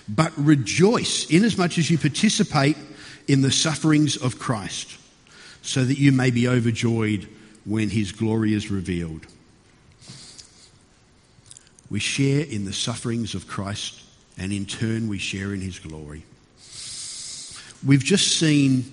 But 0.08 0.34
rejoice 0.38 1.30
inasmuch 1.30 1.78
as 1.78 1.90
you 1.90 1.98
participate 1.98 2.78
in 3.28 3.42
the 3.42 3.52
sufferings 3.52 4.18
of 4.18 4.40
Christ, 4.40 4.98
so 5.62 5.84
that 5.84 5.98
you 5.98 6.12
may 6.12 6.32
be 6.32 6.48
overjoyed 6.48 7.28
when 7.66 7.90
his 7.90 8.12
glory 8.12 8.54
is 8.54 8.72
revealed. 8.72 9.26
We 11.90 12.00
share 12.00 12.46
in 12.46 12.66
the 12.66 12.74
sufferings 12.74 13.36
of 13.36 13.48
Christ 13.48 14.02
and 14.38 14.52
in 14.52 14.66
turn 14.66 15.08
we 15.08 15.18
share 15.18 15.54
in 15.54 15.62
his 15.62 15.80
glory. 15.80 16.24
We've 17.86 18.04
just 18.04 18.38
seen 18.38 18.92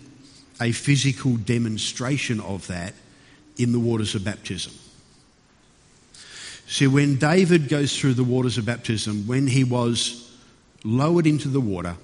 a 0.60 0.72
physical 0.72 1.36
demonstration 1.36 2.40
of 2.40 2.66
that 2.68 2.94
in 3.56 3.72
the 3.72 3.78
waters 3.78 4.14
of 4.14 4.24
baptism. 4.24 4.72
See, 6.66 6.86
when 6.86 7.16
David 7.16 7.68
goes 7.68 7.98
through 7.98 8.14
the 8.14 8.24
waters 8.24 8.58
of 8.58 8.66
baptism, 8.66 9.26
when 9.26 9.46
he 9.46 9.64
was 9.64 10.30
lowered 10.84 11.26
into 11.26 11.48
the 11.48 11.60
water, 11.60 11.96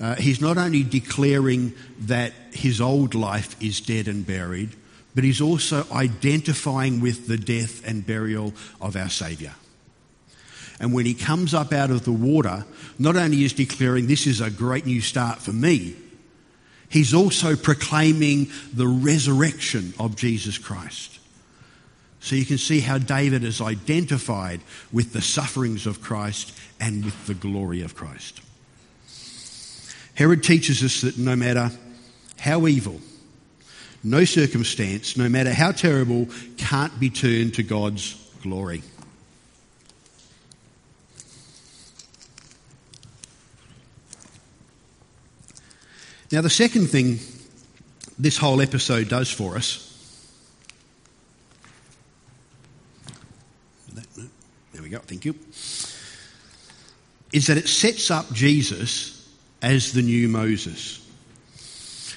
uh, 0.00 0.14
he's 0.16 0.40
not 0.40 0.58
only 0.58 0.82
declaring 0.82 1.74
that 2.00 2.32
his 2.52 2.80
old 2.80 3.14
life 3.14 3.60
is 3.60 3.80
dead 3.80 4.06
and 4.06 4.26
buried, 4.26 4.76
but 5.14 5.24
he's 5.24 5.40
also 5.40 5.84
identifying 5.92 7.00
with 7.00 7.26
the 7.26 7.38
death 7.38 7.86
and 7.86 8.06
burial 8.06 8.54
of 8.80 8.96
our 8.96 9.08
Saviour. 9.08 9.54
And 10.80 10.92
when 10.92 11.06
he 11.06 11.14
comes 11.14 11.54
up 11.54 11.72
out 11.72 11.90
of 11.90 12.04
the 12.04 12.12
water, 12.12 12.64
not 12.98 13.16
only 13.16 13.44
is 13.44 13.52
declaring 13.52 14.06
this 14.06 14.26
is 14.26 14.40
a 14.40 14.50
great 14.50 14.86
new 14.86 15.00
start 15.00 15.40
for 15.40 15.52
me, 15.52 15.96
he's 16.88 17.14
also 17.14 17.56
proclaiming 17.56 18.48
the 18.72 18.86
resurrection 18.86 19.92
of 19.98 20.16
Jesus 20.16 20.56
Christ. 20.56 21.18
So 22.20 22.36
you 22.36 22.44
can 22.44 22.58
see 22.58 22.80
how 22.80 22.98
David 22.98 23.44
is 23.44 23.60
identified 23.60 24.60
with 24.92 25.12
the 25.12 25.22
sufferings 25.22 25.86
of 25.86 26.00
Christ 26.00 26.56
and 26.80 27.04
with 27.04 27.26
the 27.26 27.34
glory 27.34 27.82
of 27.82 27.94
Christ. 27.94 28.40
Herod 30.14 30.42
teaches 30.42 30.82
us 30.82 31.02
that 31.02 31.16
no 31.16 31.36
matter 31.36 31.70
how 32.38 32.66
evil, 32.66 33.00
no 34.02 34.24
circumstance, 34.24 35.16
no 35.16 35.28
matter 35.28 35.52
how 35.52 35.72
terrible, 35.72 36.28
can't 36.56 36.98
be 36.98 37.10
turned 37.10 37.54
to 37.54 37.62
God's 37.62 38.14
glory. 38.42 38.82
Now, 46.30 46.42
the 46.42 46.50
second 46.50 46.88
thing 46.88 47.18
this 48.18 48.36
whole 48.36 48.60
episode 48.60 49.08
does 49.08 49.30
for 49.30 49.56
us. 49.56 49.84
There 54.72 54.82
we 54.82 54.88
go, 54.90 54.98
thank 54.98 55.24
you. 55.24 55.34
Is 57.32 57.46
that 57.46 57.56
it 57.56 57.68
sets 57.68 58.10
up 58.10 58.32
Jesus 58.32 59.28
as 59.62 59.92
the 59.92 60.02
new 60.02 60.28
Moses. 60.28 61.04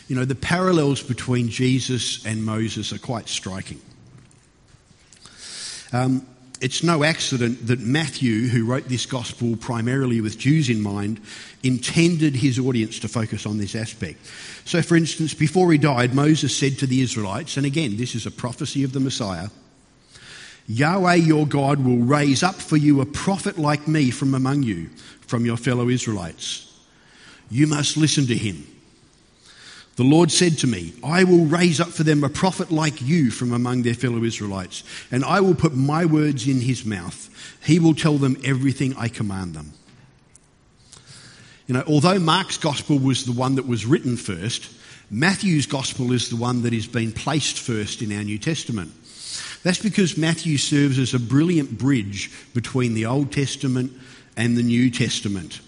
You 0.07 0.15
know, 0.15 0.25
the 0.25 0.35
parallels 0.35 1.01
between 1.01 1.49
Jesus 1.49 2.25
and 2.25 2.43
Moses 2.43 2.91
are 2.93 2.99
quite 2.99 3.29
striking. 3.29 3.81
Um, 5.93 6.25
it's 6.61 6.83
no 6.83 7.03
accident 7.03 7.67
that 7.67 7.79
Matthew, 7.79 8.47
who 8.47 8.65
wrote 8.65 8.87
this 8.87 9.05
gospel 9.05 9.57
primarily 9.57 10.21
with 10.21 10.37
Jews 10.37 10.69
in 10.69 10.81
mind, 10.81 11.19
intended 11.63 12.35
his 12.35 12.59
audience 12.59 12.99
to 12.99 13.07
focus 13.07 13.45
on 13.45 13.57
this 13.57 13.75
aspect. 13.75 14.25
So, 14.65 14.81
for 14.81 14.95
instance, 14.95 15.33
before 15.33 15.71
he 15.71 15.77
died, 15.77 16.13
Moses 16.13 16.55
said 16.55 16.77
to 16.79 16.87
the 16.87 17.01
Israelites, 17.01 17.57
and 17.57 17.65
again, 17.65 17.97
this 17.97 18.15
is 18.15 18.25
a 18.25 18.31
prophecy 18.31 18.83
of 18.83 18.93
the 18.93 18.99
Messiah 18.99 19.49
Yahweh 20.67 21.15
your 21.15 21.45
God 21.47 21.83
will 21.83 21.97
raise 21.97 22.43
up 22.43 22.55
for 22.55 22.77
you 22.77 23.01
a 23.01 23.05
prophet 23.05 23.57
like 23.57 23.87
me 23.87 24.11
from 24.11 24.33
among 24.33 24.63
you, 24.63 24.89
from 25.21 25.45
your 25.45 25.57
fellow 25.57 25.89
Israelites. 25.89 26.79
You 27.49 27.67
must 27.67 27.97
listen 27.97 28.27
to 28.27 28.35
him. 28.35 28.65
The 29.97 30.03
Lord 30.03 30.31
said 30.31 30.57
to 30.59 30.67
me, 30.67 30.93
I 31.03 31.25
will 31.25 31.45
raise 31.45 31.81
up 31.81 31.89
for 31.89 32.03
them 32.03 32.23
a 32.23 32.29
prophet 32.29 32.71
like 32.71 33.01
you 33.01 33.29
from 33.29 33.51
among 33.51 33.81
their 33.81 33.93
fellow 33.93 34.23
Israelites, 34.23 34.83
and 35.11 35.23
I 35.25 35.41
will 35.41 35.55
put 35.55 35.75
my 35.75 36.05
words 36.05 36.47
in 36.47 36.61
his 36.61 36.85
mouth. 36.85 37.29
He 37.63 37.77
will 37.77 37.93
tell 37.93 38.17
them 38.17 38.37
everything 38.43 38.95
I 38.97 39.09
command 39.09 39.53
them. 39.53 39.73
You 41.67 41.75
know, 41.75 41.83
although 41.87 42.19
Mark's 42.19 42.57
gospel 42.57 42.99
was 42.99 43.25
the 43.25 43.31
one 43.31 43.55
that 43.55 43.67
was 43.67 43.85
written 43.85 44.17
first, 44.17 44.73
Matthew's 45.09 45.65
gospel 45.65 46.13
is 46.13 46.29
the 46.29 46.37
one 46.37 46.61
that 46.63 46.73
has 46.73 46.87
been 46.87 47.11
placed 47.11 47.59
first 47.59 48.01
in 48.01 48.15
our 48.15 48.23
New 48.23 48.37
Testament. 48.37 48.91
That's 49.63 49.81
because 49.81 50.17
Matthew 50.17 50.57
serves 50.57 50.97
as 50.97 51.13
a 51.13 51.19
brilliant 51.19 51.77
bridge 51.77 52.31
between 52.53 52.93
the 52.93 53.05
Old 53.05 53.31
Testament 53.31 53.91
and 54.37 54.57
the 54.57 54.63
New 54.63 54.89
Testament. 54.89 55.59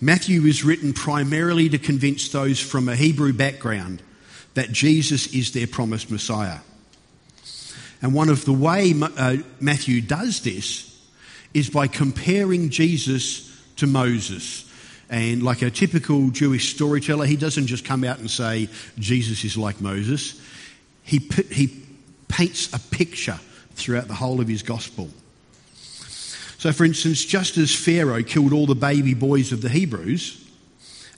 Matthew 0.00 0.42
is 0.46 0.64
written 0.64 0.94
primarily 0.94 1.68
to 1.68 1.78
convince 1.78 2.30
those 2.30 2.58
from 2.58 2.88
a 2.88 2.96
Hebrew 2.96 3.34
background 3.34 4.02
that 4.54 4.72
Jesus 4.72 5.34
is 5.34 5.52
their 5.52 5.66
promised 5.66 6.10
Messiah. 6.10 6.60
And 8.00 8.14
one 8.14 8.30
of 8.30 8.46
the 8.46 8.52
way 8.52 8.94
uh, 8.98 9.36
Matthew 9.60 10.00
does 10.00 10.40
this 10.40 10.86
is 11.52 11.68
by 11.68 11.86
comparing 11.86 12.70
Jesus 12.70 13.46
to 13.76 13.86
Moses. 13.86 14.66
And 15.10 15.42
like 15.42 15.60
a 15.60 15.70
typical 15.70 16.30
Jewish 16.30 16.74
storyteller, 16.74 17.26
he 17.26 17.36
doesn't 17.36 17.66
just 17.66 17.84
come 17.84 18.04
out 18.04 18.20
and 18.20 18.30
say 18.30 18.68
Jesus 18.98 19.44
is 19.44 19.56
like 19.56 19.80
Moses. 19.80 20.40
He, 21.02 21.18
he 21.50 21.82
paints 22.28 22.72
a 22.72 22.78
picture 22.78 23.38
throughout 23.74 24.08
the 24.08 24.14
whole 24.14 24.40
of 24.40 24.48
his 24.48 24.62
gospel. 24.62 25.10
So, 26.60 26.72
for 26.72 26.84
instance, 26.84 27.24
just 27.24 27.56
as 27.56 27.74
Pharaoh 27.74 28.22
killed 28.22 28.52
all 28.52 28.66
the 28.66 28.74
baby 28.74 29.14
boys 29.14 29.50
of 29.50 29.62
the 29.62 29.70
Hebrews 29.70 30.46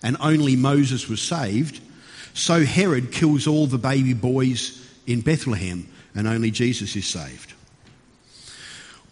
and 0.01 0.17
only 0.21 0.55
Moses 0.55 1.09
was 1.09 1.21
saved, 1.21 1.81
so 2.33 2.65
Herod 2.65 3.11
kills 3.11 3.49
all 3.49 3.67
the 3.67 3.77
baby 3.77 4.15
boys 4.15 4.89
in 5.05 5.21
Bethlehem 5.21 5.89
and 6.15 6.29
only 6.29 6.53
Jesus 6.53 6.95
is 6.95 7.09
saved. 7.09 7.55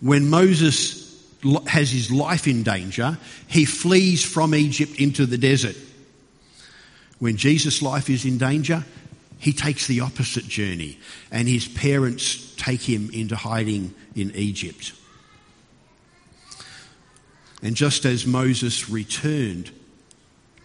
When 0.01 0.31
Moses 0.31 1.21
has 1.67 1.91
his 1.91 2.13
life 2.13 2.47
in 2.47 2.63
danger, 2.63 3.19
he 3.49 3.65
flees 3.65 4.25
from 4.25 4.55
Egypt 4.55 5.01
into 5.01 5.27
the 5.27 5.37
desert. 5.37 5.75
When 7.19 7.39
Jesus' 7.39 7.83
life 7.83 8.09
is 8.09 8.25
in 8.25 8.39
danger, 8.39 8.85
he 9.41 9.53
takes 9.53 9.89
the 9.89 10.03
opposite 10.03 10.47
journey, 10.47 11.01
and 11.33 11.49
his 11.49 11.67
parents 11.67 12.55
take 12.55 12.83
him 12.83 13.11
into 13.13 13.35
hiding 13.35 13.93
in 14.15 14.31
Egypt. 14.37 14.93
And 17.63 17.77
just 17.77 18.05
as 18.05 18.27
Moses 18.27 18.89
returned 18.89 19.71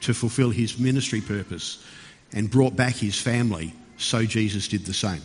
to 0.01 0.13
fulfill 0.13 0.49
his 0.49 0.79
ministry 0.79 1.21
purpose 1.21 1.83
and 2.31 2.49
brought 2.49 2.75
back 2.75 2.95
his 2.95 3.19
family, 3.19 3.73
so 3.97 4.25
Jesus 4.25 4.67
did 4.67 4.85
the 4.85 4.93
same. 4.93 5.21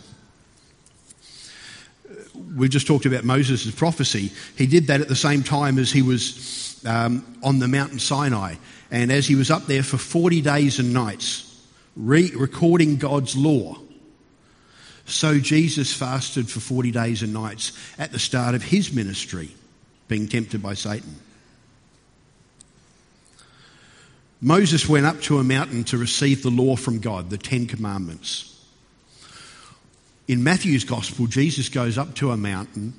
We've 2.55 2.69
just 2.69 2.87
talked 2.87 3.05
about 3.05 3.23
Moses' 3.23 3.69
prophecy. 3.71 4.31
He 4.57 4.65
did 4.65 4.87
that 4.87 5.01
at 5.01 5.07
the 5.07 5.15
same 5.15 5.43
time 5.43 5.77
as 5.77 5.91
he 5.91 6.01
was 6.01 6.81
um, 6.85 7.25
on 7.43 7.59
the 7.59 7.67
mountain 7.67 7.99
Sinai. 7.99 8.55
And 8.89 9.11
as 9.11 9.27
he 9.27 9.35
was 9.35 9.51
up 9.51 9.67
there 9.67 9.83
for 9.83 9.97
40 9.97 10.41
days 10.41 10.79
and 10.79 10.93
nights, 10.93 11.65
re- 11.95 12.31
recording 12.35 12.97
God's 12.97 13.37
law, 13.37 13.77
so 15.05 15.39
Jesus 15.39 15.93
fasted 15.93 16.49
for 16.49 16.59
40 16.59 16.91
days 16.91 17.21
and 17.21 17.33
nights 17.33 17.77
at 17.97 18.11
the 18.11 18.19
start 18.19 18.55
of 18.55 18.63
his 18.63 18.93
ministry, 18.93 19.51
being 20.07 20.27
tempted 20.27 20.61
by 20.61 20.73
Satan. 20.73 21.15
Moses 24.41 24.89
went 24.89 25.05
up 25.05 25.21
to 25.21 25.37
a 25.37 25.43
mountain 25.43 25.83
to 25.85 25.97
receive 25.97 26.41
the 26.41 26.49
law 26.49 26.75
from 26.75 26.99
God, 26.99 27.29
the 27.29 27.37
Ten 27.37 27.67
Commandments. 27.67 28.47
In 30.27 30.43
Matthew's 30.43 30.83
Gospel, 30.83 31.27
Jesus 31.27 31.69
goes 31.69 31.97
up 31.97 32.15
to 32.15 32.31
a 32.31 32.37
mountain 32.37 32.93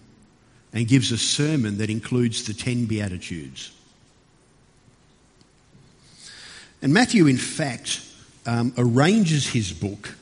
and 0.73 0.87
gives 0.87 1.11
a 1.11 1.19
sermon 1.19 1.79
that 1.79 1.91
includes 1.91 2.45
the 2.45 2.55
Ten 2.55 2.87
Beatitudes. 2.87 3.73
And 6.81 6.95
Matthew, 6.95 7.27
in 7.27 7.37
fact, 7.37 8.01
um, 8.47 8.73
arranges 8.77 9.47
his 9.47 9.73
book 9.73 10.15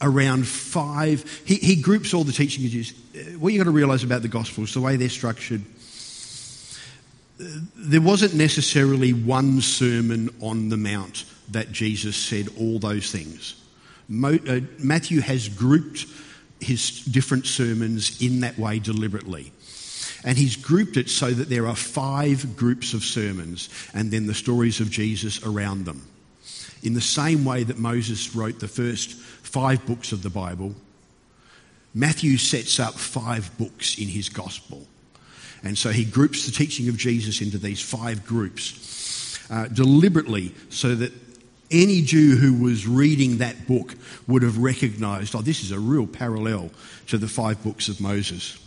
around 0.00 0.46
five. 0.46 1.42
He, 1.44 1.56
he 1.56 1.76
groups 1.76 2.12
all 2.14 2.24
the 2.24 2.32
teaching 2.32 2.66
Jesus. 2.68 2.96
What 3.38 3.52
you've 3.52 3.60
got 3.60 3.70
to 3.70 3.70
realize 3.70 4.04
about 4.04 4.22
the 4.22 4.28
Gospels, 4.28 4.74
the 4.74 4.80
way 4.80 4.96
they're 4.96 5.08
structured, 5.08 5.62
there 7.86 8.00
wasn't 8.00 8.34
necessarily 8.34 9.12
one 9.12 9.60
sermon 9.60 10.30
on 10.40 10.68
the 10.68 10.76
Mount 10.76 11.24
that 11.50 11.72
Jesus 11.72 12.16
said 12.16 12.48
all 12.58 12.78
those 12.78 13.12
things. 13.12 13.54
Mo, 14.08 14.38
uh, 14.48 14.60
Matthew 14.78 15.20
has 15.20 15.48
grouped 15.48 16.06
his 16.60 17.04
different 17.04 17.46
sermons 17.46 18.20
in 18.20 18.40
that 18.40 18.58
way 18.58 18.78
deliberately. 18.78 19.52
And 20.24 20.36
he's 20.36 20.56
grouped 20.56 20.96
it 20.96 21.08
so 21.08 21.30
that 21.30 21.48
there 21.48 21.68
are 21.68 21.76
five 21.76 22.56
groups 22.56 22.94
of 22.94 23.04
sermons 23.04 23.68
and 23.94 24.10
then 24.10 24.26
the 24.26 24.34
stories 24.34 24.80
of 24.80 24.90
Jesus 24.90 25.44
around 25.44 25.84
them. 25.84 26.06
In 26.82 26.94
the 26.94 27.00
same 27.00 27.44
way 27.44 27.62
that 27.62 27.78
Moses 27.78 28.34
wrote 28.34 28.58
the 28.58 28.68
first 28.68 29.12
five 29.12 29.86
books 29.86 30.12
of 30.12 30.22
the 30.22 30.30
Bible, 30.30 30.74
Matthew 31.94 32.36
sets 32.36 32.80
up 32.80 32.94
five 32.94 33.56
books 33.58 33.98
in 33.98 34.08
his 34.08 34.28
gospel. 34.28 34.86
And 35.66 35.76
so 35.76 35.90
he 35.90 36.04
groups 36.04 36.46
the 36.46 36.52
teaching 36.52 36.88
of 36.88 36.96
Jesus 36.96 37.40
into 37.40 37.58
these 37.58 37.80
five 37.80 38.24
groups 38.24 39.38
uh, 39.50 39.66
deliberately 39.66 40.54
so 40.70 40.94
that 40.94 41.12
any 41.70 42.02
Jew 42.02 42.36
who 42.36 42.62
was 42.62 42.86
reading 42.86 43.38
that 43.38 43.66
book 43.66 43.94
would 44.28 44.42
have 44.42 44.58
recognized, 44.58 45.34
oh, 45.34 45.42
this 45.42 45.64
is 45.64 45.72
a 45.72 45.78
real 45.80 46.06
parallel 46.06 46.70
to 47.08 47.18
the 47.18 47.26
five 47.26 47.62
books 47.64 47.88
of 47.88 48.00
Moses. 48.00 48.62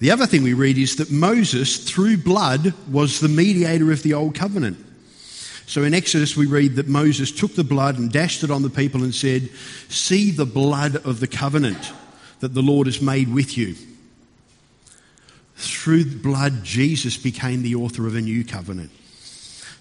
The 0.00 0.10
other 0.10 0.26
thing 0.26 0.42
we 0.42 0.54
read 0.54 0.76
is 0.76 0.96
that 0.96 1.10
Moses, 1.10 1.88
through 1.88 2.18
blood, 2.18 2.74
was 2.90 3.20
the 3.20 3.28
mediator 3.28 3.92
of 3.92 4.02
the 4.02 4.14
Old 4.14 4.34
Covenant. 4.34 4.76
So 5.66 5.84
in 5.84 5.94
Exodus, 5.94 6.36
we 6.36 6.46
read 6.46 6.76
that 6.76 6.88
Moses 6.88 7.30
took 7.30 7.54
the 7.54 7.64
blood 7.64 7.98
and 7.98 8.10
dashed 8.10 8.42
it 8.42 8.50
on 8.50 8.62
the 8.62 8.70
people 8.70 9.04
and 9.04 9.14
said, 9.14 9.48
See 9.88 10.32
the 10.32 10.44
blood 10.44 10.96
of 10.96 11.20
the 11.20 11.26
covenant 11.28 11.92
that 12.40 12.54
the 12.54 12.62
Lord 12.62 12.86
has 12.86 13.00
made 13.00 13.32
with 13.32 13.56
you. 13.56 13.74
Through 15.56 16.16
blood, 16.16 16.64
Jesus 16.64 17.16
became 17.16 17.62
the 17.62 17.74
author 17.76 18.06
of 18.06 18.14
a 18.14 18.20
new 18.20 18.44
covenant. 18.44 18.90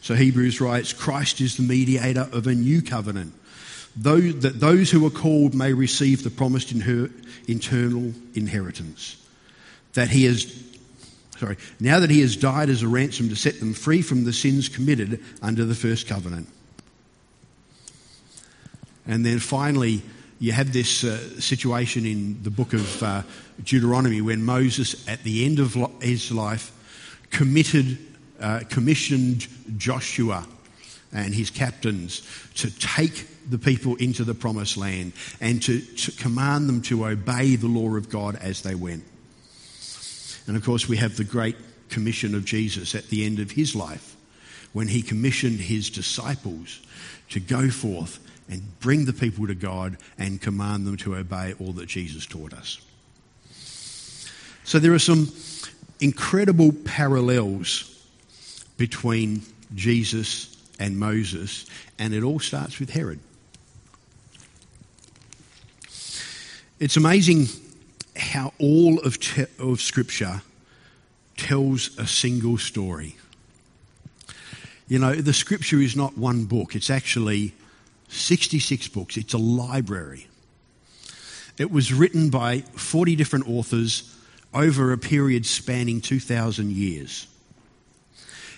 So 0.01 0.15
Hebrews 0.15 0.61
writes, 0.61 0.93
Christ 0.93 1.41
is 1.41 1.57
the 1.57 1.63
mediator 1.63 2.29
of 2.31 2.47
a 2.47 2.53
new 2.53 2.81
covenant, 2.81 3.33
that 3.97 4.53
those 4.59 4.91
who 4.91 5.05
are 5.05 5.09
called 5.09 5.53
may 5.53 5.73
receive 5.73 6.23
the 6.23 6.29
promised 6.29 6.71
eternal 6.71 8.13
inheritance. 8.35 9.17
That 9.93 10.09
he 10.09 10.25
has, 10.25 10.63
sorry, 11.37 11.57
now 11.79 11.99
that 11.99 12.09
he 12.09 12.21
has 12.21 12.35
died 12.35 12.69
as 12.69 12.83
a 12.83 12.87
ransom 12.87 13.29
to 13.29 13.35
set 13.35 13.59
them 13.59 13.73
free 13.73 14.01
from 14.01 14.23
the 14.25 14.33
sins 14.33 14.69
committed 14.69 15.23
under 15.41 15.65
the 15.65 15.75
first 15.75 16.07
covenant. 16.07 16.47
And 19.07 19.25
then 19.25 19.39
finally, 19.39 20.03
you 20.45 20.51
have 20.51 20.71
this 20.71 21.03
uh, 21.03 21.17
situation 21.41 22.05
in 22.05 22.43
the 22.43 22.51
book 22.51 22.73
of 22.73 23.01
uh, 23.01 23.23
Deuteronomy 23.63 24.21
when 24.21 24.45
Moses, 24.45 25.07
at 25.07 25.23
the 25.23 25.43
end 25.43 25.57
of 25.57 25.75
his 26.03 26.31
life, 26.31 26.71
committed, 27.31 27.97
uh, 28.39 28.59
commissioned 28.69 29.47
Joshua 29.77 30.45
and 31.11 31.33
his 31.33 31.49
captains 31.49 32.21
to 32.57 32.69
take 32.77 33.25
the 33.49 33.57
people 33.57 33.95
into 33.95 34.23
the 34.23 34.35
promised 34.35 34.77
land 34.77 35.13
and 35.41 35.63
to, 35.63 35.79
to 35.79 36.11
command 36.11 36.69
them 36.69 36.83
to 36.83 37.07
obey 37.07 37.55
the 37.55 37.65
law 37.65 37.95
of 37.95 38.09
God 38.11 38.35
as 38.35 38.61
they 38.61 38.75
went. 38.75 39.03
And 40.45 40.55
of 40.55 40.63
course, 40.63 40.87
we 40.87 40.97
have 40.97 41.17
the 41.17 41.23
great 41.23 41.55
commission 41.89 42.35
of 42.35 42.45
Jesus 42.45 42.93
at 42.93 43.07
the 43.07 43.25
end 43.25 43.39
of 43.39 43.49
his 43.49 43.75
life 43.75 44.15
when 44.73 44.89
he 44.89 45.01
commissioned 45.01 45.59
his 45.59 45.89
disciples 45.89 46.81
to 47.29 47.39
go 47.39 47.71
forth 47.71 48.19
and 48.49 48.79
bring 48.79 49.05
the 49.05 49.13
people 49.13 49.47
to 49.47 49.55
God 49.55 49.97
and 50.17 50.41
command 50.41 50.85
them 50.85 50.97
to 50.97 51.15
obey 51.15 51.53
all 51.59 51.73
that 51.73 51.87
Jesus 51.87 52.25
taught 52.25 52.53
us. 52.53 52.79
So 54.63 54.79
there 54.79 54.93
are 54.93 54.99
some 54.99 55.31
incredible 55.99 56.71
parallels 56.85 58.07
between 58.77 59.41
Jesus 59.73 60.57
and 60.79 60.97
Moses, 60.97 61.65
and 61.97 62.13
it 62.13 62.23
all 62.23 62.39
starts 62.39 62.79
with 62.79 62.89
Herod. 62.89 63.19
It's 66.79 66.97
amazing 66.97 67.47
how 68.17 68.53
all 68.59 68.99
of, 68.99 69.19
te- 69.19 69.45
of 69.59 69.79
Scripture 69.79 70.41
tells 71.37 71.97
a 71.97 72.07
single 72.07 72.57
story. 72.57 73.15
You 74.87 74.99
know, 74.99 75.15
the 75.15 75.33
Scripture 75.33 75.79
is 75.79 75.95
not 75.95 76.17
one 76.17 76.45
book, 76.45 76.75
it's 76.75 76.89
actually 76.89 77.53
66 78.15 78.87
books, 78.89 79.17
it's 79.17 79.33
a 79.33 79.37
library. 79.37 80.27
It 81.57 81.71
was 81.71 81.93
written 81.93 82.29
by 82.29 82.59
40 82.59 83.15
different 83.15 83.47
authors 83.47 84.15
over 84.53 84.91
a 84.91 84.97
period 84.97 85.45
spanning 85.45 86.01
2,000 86.01 86.71
years. 86.71 87.27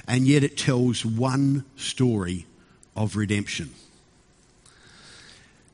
And 0.07 0.25
yet 0.25 0.43
it 0.43 0.57
tells 0.57 1.05
one 1.05 1.65
story 1.75 2.45
of 2.95 3.15
redemption. 3.15 3.71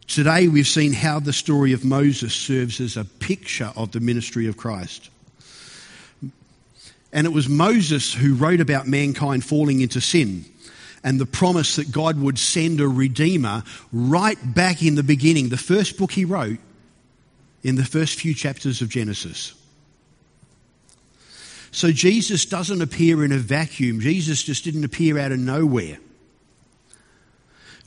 Today 0.07 0.47
we've 0.47 0.67
seen 0.67 0.93
how 0.93 1.19
the 1.19 1.33
story 1.33 1.71
of 1.73 1.85
Moses 1.85 2.33
serves 2.33 2.81
as 2.81 2.97
a 2.97 3.05
picture 3.05 3.71
of 3.75 3.91
the 3.91 3.99
ministry 3.99 4.47
of 4.47 4.57
Christ. 4.57 5.09
And 7.11 7.27
it 7.27 7.31
was 7.31 7.47
Moses 7.47 8.13
who 8.13 8.33
wrote 8.33 8.59
about 8.59 8.87
mankind 8.87 9.45
falling 9.45 9.81
into 9.81 10.01
sin 10.01 10.45
and 11.03 11.19
the 11.19 11.25
promise 11.25 11.75
that 11.75 11.91
God 11.91 12.19
would 12.19 12.39
send 12.39 12.79
a 12.79 12.87
redeemer 12.87 13.63
right 13.91 14.37
back 14.55 14.81
in 14.81 14.95
the 14.95 15.03
beginning, 15.03 15.49
the 15.49 15.57
first 15.57 15.97
book 15.97 16.11
he 16.11 16.25
wrote 16.25 16.59
in 17.61 17.75
the 17.75 17.85
first 17.85 18.19
few 18.19 18.33
chapters 18.33 18.81
of 18.81 18.89
Genesis. 18.89 19.53
So 21.71 21.91
Jesus 21.91 22.45
doesn't 22.45 22.81
appear 22.81 23.25
in 23.25 23.31
a 23.31 23.37
vacuum. 23.37 23.99
Jesus 23.99 24.43
just 24.43 24.63
didn't 24.63 24.83
appear 24.83 25.17
out 25.17 25.31
of 25.31 25.39
nowhere. 25.39 25.97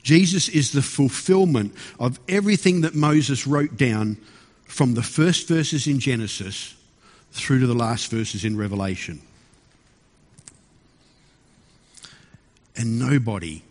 Jesus 0.03 0.49
is 0.49 0.71
the 0.71 0.81
fulfillment 0.81 1.73
of 1.99 2.19
everything 2.27 2.81
that 2.81 2.95
Moses 2.95 3.47
wrote 3.47 3.77
down 3.77 4.17
from 4.65 4.93
the 4.93 5.03
first 5.03 5.47
verses 5.47 5.87
in 5.87 5.99
Genesis 5.99 6.75
through 7.31 7.59
to 7.61 7.67
the 7.67 7.73
last 7.73 8.11
verses 8.11 8.45
in 8.45 8.57
Revelation. 8.57 9.21
And 12.77 12.99
nobody 12.99 13.63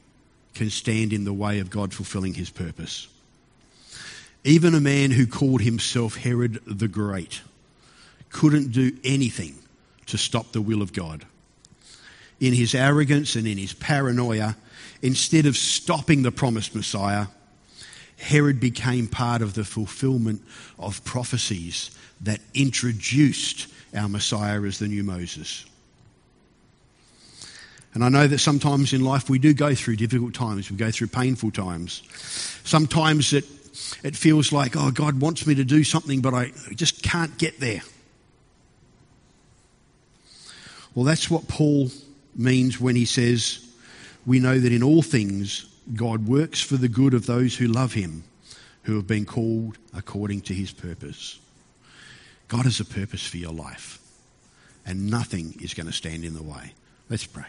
can 0.55 0.69
stand 0.69 1.13
in 1.13 1.25
the 1.25 1.33
way 1.33 1.61
of 1.61 1.71
God 1.71 1.95
fulfilling 1.95 2.35
his 2.35 2.51
purpose. 2.51 3.09
Even 4.45 4.75
a 4.75 4.81
man 4.81 5.11
who 5.11 5.27
called 5.27 5.63
himself 5.63 6.17
Herod 6.17 6.61
the 6.67 6.89
Great 6.89 7.41
couldn't 8.31 8.73
do 8.73 8.93
anything 9.05 9.55
to 10.07 10.19
stop 10.19 10.53
the 10.53 10.61
will 10.61 10.83
of 10.83 10.93
God. 10.93 11.25
In 12.41 12.53
his 12.53 12.75
arrogance 12.75 13.35
and 13.35 13.47
in 13.47 13.57
his 13.57 13.73
paranoia, 13.73 14.57
Instead 15.03 15.47
of 15.47 15.57
stopping 15.57 16.23
the 16.23 16.33
promised 16.33 16.75
Messiah, 16.75 17.27
Herod 18.19 18.61
became 18.61 19.07
part 19.07 19.43
of 19.43 19.55
the 19.55 19.65
fulfillment 19.65 20.43
of 20.79 21.05
prophecies 21.05 21.91
that 22.23 22.41
introduced 22.55 23.69
our 23.95 24.09
Messiah 24.09 24.63
as 24.63 24.79
the 24.79 24.89
new 24.89 25.05
Moses. 25.05 25.67
And 27.97 28.05
I 28.05 28.11
know 28.11 28.27
that 28.27 28.41
sometimes 28.41 28.93
in 28.93 29.03
life 29.03 29.31
we 29.31 29.39
do 29.39 29.55
go 29.55 29.75
through 29.75 29.97
difficult 29.97 30.35
times, 30.35 30.71
we 30.71 30.77
go 30.77 30.91
through 30.91 31.07
painful 31.07 31.51
times. 31.51 32.03
Sometimes 32.63 33.33
it, 33.33 33.47
it 34.05 34.15
feels 34.15 34.53
like, 34.53 34.77
oh, 34.77 34.91
God 34.91 35.19
wants 35.19 35.47
me 35.47 35.55
to 35.55 35.65
do 35.65 35.83
something, 35.83 36.21
but 36.21 36.35
I 36.35 36.53
just 36.75 37.03
can't 37.03 37.39
get 37.39 37.59
there. 37.59 37.81
Well, 40.95 41.07
that's 41.07 41.31
what 41.31 41.49
Paul 41.49 41.89
means 42.35 42.79
when 42.79 42.97
he 42.97 43.07
says, 43.07 43.67
we 44.27 44.41
know 44.41 44.59
that 44.59 44.73
in 44.73 44.83
all 44.83 45.01
things 45.01 45.65
God 45.95 46.29
works 46.29 46.61
for 46.61 46.77
the 46.77 46.89
good 46.89 47.15
of 47.15 47.25
those 47.25 47.57
who 47.57 47.67
love 47.67 47.95
him, 47.95 48.25
who 48.83 48.97
have 48.97 49.07
been 49.07 49.25
called 49.25 49.79
according 49.95 50.43
to 50.43 50.53
his 50.53 50.71
purpose. 50.71 51.41
God 52.49 52.67
has 52.67 52.79
a 52.79 52.85
purpose 52.85 53.27
for 53.27 53.39
your 53.39 53.55
life, 53.55 53.99
and 54.85 55.11
nothing 55.11 55.55
is 55.63 55.73
going 55.73 55.87
to 55.87 55.95
stand 55.95 56.27
in 56.27 56.35
the 56.35 56.43
way. 56.43 56.75
Let's 57.09 57.25
pray. 57.25 57.47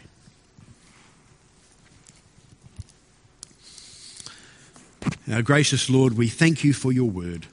Our 5.29 5.41
gracious 5.41 5.89
Lord, 5.89 6.13
we 6.13 6.29
thank 6.29 6.63
you 6.63 6.71
for 6.71 6.93
your 6.93 7.09
word. 7.09 7.47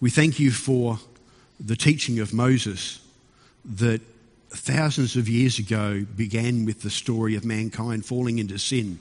We 0.00 0.10
thank 0.10 0.40
you 0.40 0.50
for 0.50 0.98
the 1.60 1.76
teaching 1.76 2.18
of 2.18 2.34
Moses 2.34 3.00
that 3.64 4.00
thousands 4.50 5.14
of 5.14 5.28
years 5.28 5.60
ago 5.60 6.04
began 6.16 6.64
with 6.64 6.82
the 6.82 6.90
story 6.90 7.36
of 7.36 7.44
mankind 7.44 8.04
falling 8.04 8.40
into 8.40 8.58
sin 8.58 8.98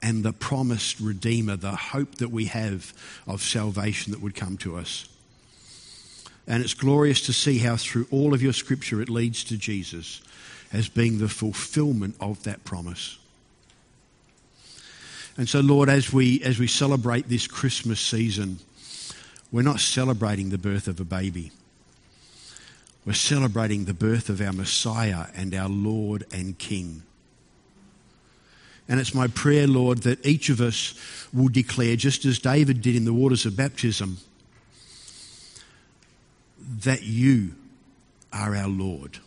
and 0.00 0.24
the 0.24 0.32
promised 0.32 0.98
Redeemer, 0.98 1.56
the 1.56 1.76
hope 1.76 2.14
that 2.16 2.30
we 2.30 2.46
have 2.46 2.94
of 3.26 3.42
salvation 3.42 4.12
that 4.12 4.22
would 4.22 4.34
come 4.34 4.56
to 4.58 4.78
us. 4.78 5.06
And 6.46 6.62
it's 6.62 6.72
glorious 6.72 7.20
to 7.26 7.34
see 7.34 7.58
how 7.58 7.76
through 7.76 8.06
all 8.10 8.32
of 8.32 8.42
your 8.42 8.54
scripture 8.54 9.02
it 9.02 9.10
leads 9.10 9.44
to 9.44 9.58
Jesus 9.58 10.22
as 10.72 10.88
being 10.88 11.18
the 11.18 11.28
fulfillment 11.28 12.16
of 12.18 12.42
that 12.44 12.64
promise. 12.64 13.18
And 15.40 15.48
so, 15.48 15.60
Lord, 15.60 15.88
as 15.88 16.12
we, 16.12 16.42
as 16.42 16.58
we 16.58 16.66
celebrate 16.66 17.30
this 17.30 17.46
Christmas 17.46 17.98
season, 17.98 18.58
we're 19.50 19.62
not 19.62 19.80
celebrating 19.80 20.50
the 20.50 20.58
birth 20.58 20.86
of 20.86 21.00
a 21.00 21.04
baby. 21.04 21.50
We're 23.06 23.14
celebrating 23.14 23.86
the 23.86 23.94
birth 23.94 24.28
of 24.28 24.42
our 24.42 24.52
Messiah 24.52 25.28
and 25.34 25.54
our 25.54 25.70
Lord 25.70 26.26
and 26.30 26.58
King. 26.58 27.04
And 28.86 29.00
it's 29.00 29.14
my 29.14 29.28
prayer, 29.28 29.66
Lord, 29.66 30.02
that 30.02 30.26
each 30.26 30.50
of 30.50 30.60
us 30.60 30.92
will 31.32 31.48
declare, 31.48 31.96
just 31.96 32.26
as 32.26 32.38
David 32.38 32.82
did 32.82 32.94
in 32.94 33.06
the 33.06 33.14
waters 33.14 33.46
of 33.46 33.56
baptism, 33.56 34.18
that 36.82 37.02
you 37.02 37.54
are 38.30 38.54
our 38.54 38.68
Lord 38.68 39.20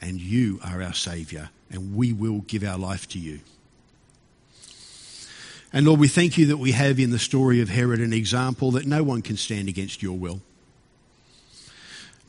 and 0.00 0.22
you 0.22 0.58
are 0.64 0.82
our 0.82 0.94
Saviour, 0.94 1.50
and 1.70 1.94
we 1.94 2.14
will 2.14 2.38
give 2.46 2.64
our 2.64 2.78
life 2.78 3.06
to 3.10 3.18
you. 3.18 3.40
And 5.72 5.86
Lord, 5.86 6.00
we 6.00 6.08
thank 6.08 6.36
you 6.36 6.46
that 6.46 6.56
we 6.56 6.72
have 6.72 6.98
in 6.98 7.10
the 7.10 7.18
story 7.18 7.60
of 7.60 7.68
Herod 7.68 8.00
an 8.00 8.12
example 8.12 8.72
that 8.72 8.86
no 8.86 9.02
one 9.02 9.22
can 9.22 9.36
stand 9.36 9.68
against 9.68 10.02
your 10.02 10.18
will 10.18 10.40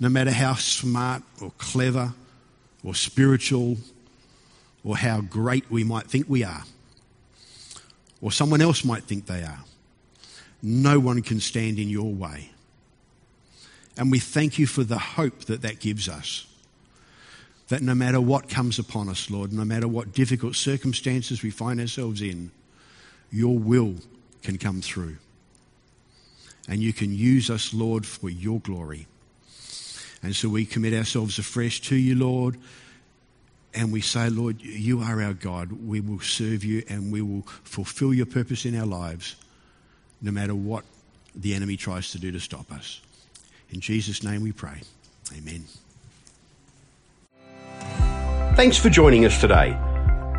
no 0.01 0.09
matter 0.09 0.31
how 0.31 0.55
smart 0.55 1.21
or 1.39 1.51
clever 1.59 2.11
or 2.83 2.95
spiritual 2.95 3.77
or 4.83 4.97
how 4.97 5.21
great 5.21 5.69
we 5.69 5.83
might 5.83 6.07
think 6.07 6.27
we 6.27 6.43
are, 6.43 6.63
or 8.19 8.31
someone 8.31 8.61
else 8.61 8.83
might 8.83 9.03
think 9.03 9.27
they 9.27 9.43
are, 9.43 9.59
no 10.63 10.99
one 10.99 11.21
can 11.21 11.39
stand 11.39 11.77
in 11.77 11.87
your 11.87 12.11
way. 12.11 12.49
And 13.95 14.09
we 14.09 14.17
thank 14.17 14.57
you 14.57 14.65
for 14.65 14.83
the 14.83 14.97
hope 14.97 15.45
that 15.45 15.61
that 15.61 15.79
gives 15.79 16.09
us. 16.09 16.47
That 17.67 17.83
no 17.83 17.93
matter 17.93 18.19
what 18.19 18.49
comes 18.49 18.79
upon 18.79 19.07
us, 19.07 19.29
Lord, 19.29 19.53
no 19.53 19.63
matter 19.63 19.87
what 19.87 20.13
difficult 20.13 20.55
circumstances 20.55 21.43
we 21.43 21.51
find 21.51 21.79
ourselves 21.79 22.23
in, 22.23 22.49
your 23.31 23.57
will 23.57 23.95
can 24.43 24.57
come 24.57 24.81
through. 24.81 25.17
And 26.67 26.81
you 26.81 26.93
can 26.93 27.13
use 27.13 27.49
us, 27.49 27.73
Lord, 27.73 28.05
for 28.05 28.29
your 28.29 28.59
glory. 28.59 29.07
And 30.23 30.35
so 30.35 30.49
we 30.49 30.65
commit 30.65 30.93
ourselves 30.93 31.39
afresh 31.39 31.81
to 31.81 31.95
you, 31.95 32.15
Lord. 32.15 32.57
And 33.73 33.91
we 33.91 34.01
say, 34.01 34.29
Lord, 34.29 34.61
you 34.61 34.99
are 34.99 35.21
our 35.21 35.33
God. 35.33 35.71
We 35.71 36.01
will 36.01 36.19
serve 36.19 36.63
you 36.63 36.83
and 36.89 37.11
we 37.11 37.21
will 37.21 37.43
fulfill 37.63 38.13
your 38.13 38.25
purpose 38.25 38.65
in 38.65 38.77
our 38.77 38.85
lives, 38.85 39.35
no 40.21 40.31
matter 40.31 40.53
what 40.53 40.83
the 41.33 41.55
enemy 41.55 41.77
tries 41.77 42.11
to 42.11 42.19
do 42.19 42.31
to 42.31 42.39
stop 42.39 42.71
us. 42.71 43.01
In 43.71 43.79
Jesus' 43.79 44.23
name 44.23 44.43
we 44.43 44.51
pray. 44.51 44.81
Amen. 45.35 45.63
Thanks 48.55 48.77
for 48.77 48.89
joining 48.89 49.25
us 49.25 49.39
today. 49.39 49.77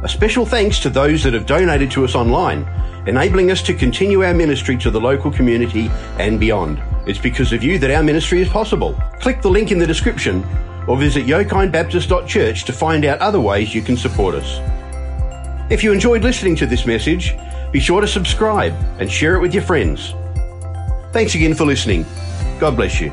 A 0.02 0.08
special 0.08 0.44
thanks 0.44 0.80
to 0.80 0.90
those 0.90 1.22
that 1.22 1.32
have 1.32 1.46
donated 1.46 1.88
to 1.92 2.04
us 2.04 2.16
online, 2.16 2.66
enabling 3.06 3.52
us 3.52 3.62
to 3.62 3.72
continue 3.72 4.24
our 4.24 4.34
ministry 4.34 4.76
to 4.78 4.90
the 4.90 5.00
local 5.00 5.30
community 5.30 5.88
and 6.18 6.40
beyond. 6.40 6.82
It's 7.06 7.20
because 7.20 7.52
of 7.52 7.62
you 7.62 7.78
that 7.78 7.90
our 7.92 8.02
ministry 8.02 8.40
is 8.42 8.48
possible. 8.48 9.00
Click 9.20 9.40
the 9.40 9.50
link 9.50 9.70
in 9.70 9.78
the 9.78 9.86
description 9.86 10.44
or 10.88 10.96
visit 10.96 11.26
yokinebaptist.church 11.26 12.64
to 12.64 12.72
find 12.72 13.04
out 13.04 13.20
other 13.20 13.40
ways 13.40 13.76
you 13.76 13.82
can 13.82 13.96
support 13.96 14.34
us. 14.34 14.58
If 15.70 15.84
you 15.84 15.92
enjoyed 15.92 16.24
listening 16.24 16.56
to 16.56 16.66
this 16.66 16.84
message, 16.84 17.36
be 17.70 17.78
sure 17.78 18.00
to 18.00 18.08
subscribe 18.08 18.74
and 18.98 19.10
share 19.10 19.36
it 19.36 19.40
with 19.40 19.54
your 19.54 19.62
friends. 19.62 20.14
Thanks 21.12 21.36
again 21.36 21.54
for 21.54 21.64
listening. 21.64 22.04
God 22.58 22.74
bless 22.74 23.00
you. 23.00 23.12